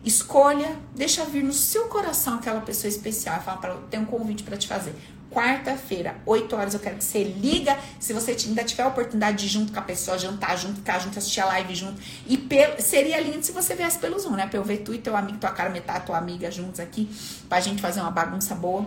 [0.03, 3.41] Escolha, deixa vir no seu coração aquela pessoa especial.
[3.41, 4.93] Fala para tem um convite para te fazer
[5.33, 7.77] quarta-feira, 8 horas, eu quero que você liga.
[7.99, 10.99] Se você ainda tiver a oportunidade de ir junto com a pessoa, jantar junto, ficar
[10.99, 11.99] junto, assistir a live junto.
[12.27, 12.39] E
[12.79, 14.47] seria lindo se você viesse pelo Zoom, né?
[14.47, 17.09] Pra eu ver tu e teu amigo, tua cara metade, tua amiga juntos aqui,
[17.49, 18.85] pra gente fazer uma bagunça boa.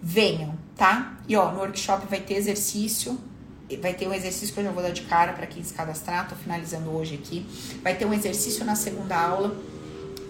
[0.00, 1.18] Venham, tá?
[1.28, 3.18] E ó, no workshop vai ter exercício.
[3.82, 6.26] Vai ter um exercício que eu já vou dar de cara para quem se cadastrar,
[6.26, 7.44] tô finalizando hoje aqui.
[7.82, 9.54] Vai ter um exercício na segunda aula.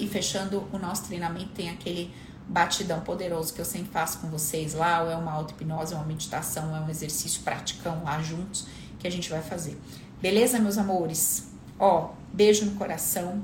[0.00, 2.12] E fechando o nosso treinamento, tem aquele
[2.48, 6.06] batidão poderoso que eu sempre faço com vocês lá, ou é uma auto-hipnose, é uma
[6.06, 8.66] meditação, é um exercício praticão lá juntos
[8.98, 9.78] que a gente vai fazer.
[10.20, 11.48] Beleza, meus amores?
[11.78, 13.42] Ó, beijo no coração.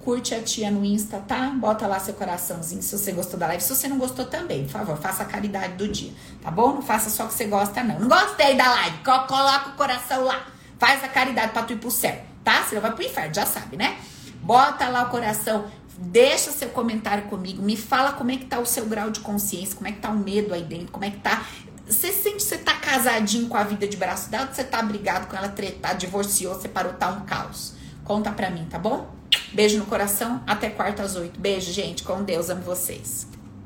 [0.00, 1.50] Curte a tia no Insta, tá?
[1.50, 3.62] Bota lá seu coraçãozinho se você gostou da live.
[3.62, 6.74] Se você não gostou também, por favor, faça a caridade do dia, tá bom?
[6.74, 7.98] Não faça só o que você gosta, não.
[7.98, 10.46] Não gostei da live, coloca o coração lá.
[10.78, 12.62] Faz a caridade pra tu ir pro céu, tá?
[12.64, 13.98] Senão vai pro inferno, já sabe, né?
[14.42, 15.66] Bota lá o coração,
[15.98, 19.74] Deixa seu comentário comigo, me fala como é que tá o seu grau de consciência,
[19.74, 21.46] como é que tá o medo aí dentro, como é que tá.
[21.86, 25.26] Você sente que você tá casadinho com a vida de braço dado, você tá brigado
[25.26, 27.74] com ela, tretar, divorciou, separou, tá um caos.
[28.04, 29.10] Conta pra mim, tá bom?
[29.52, 31.40] Beijo no coração, até quarta às oito.
[31.40, 33.26] Beijo, gente, com Deus, amo vocês.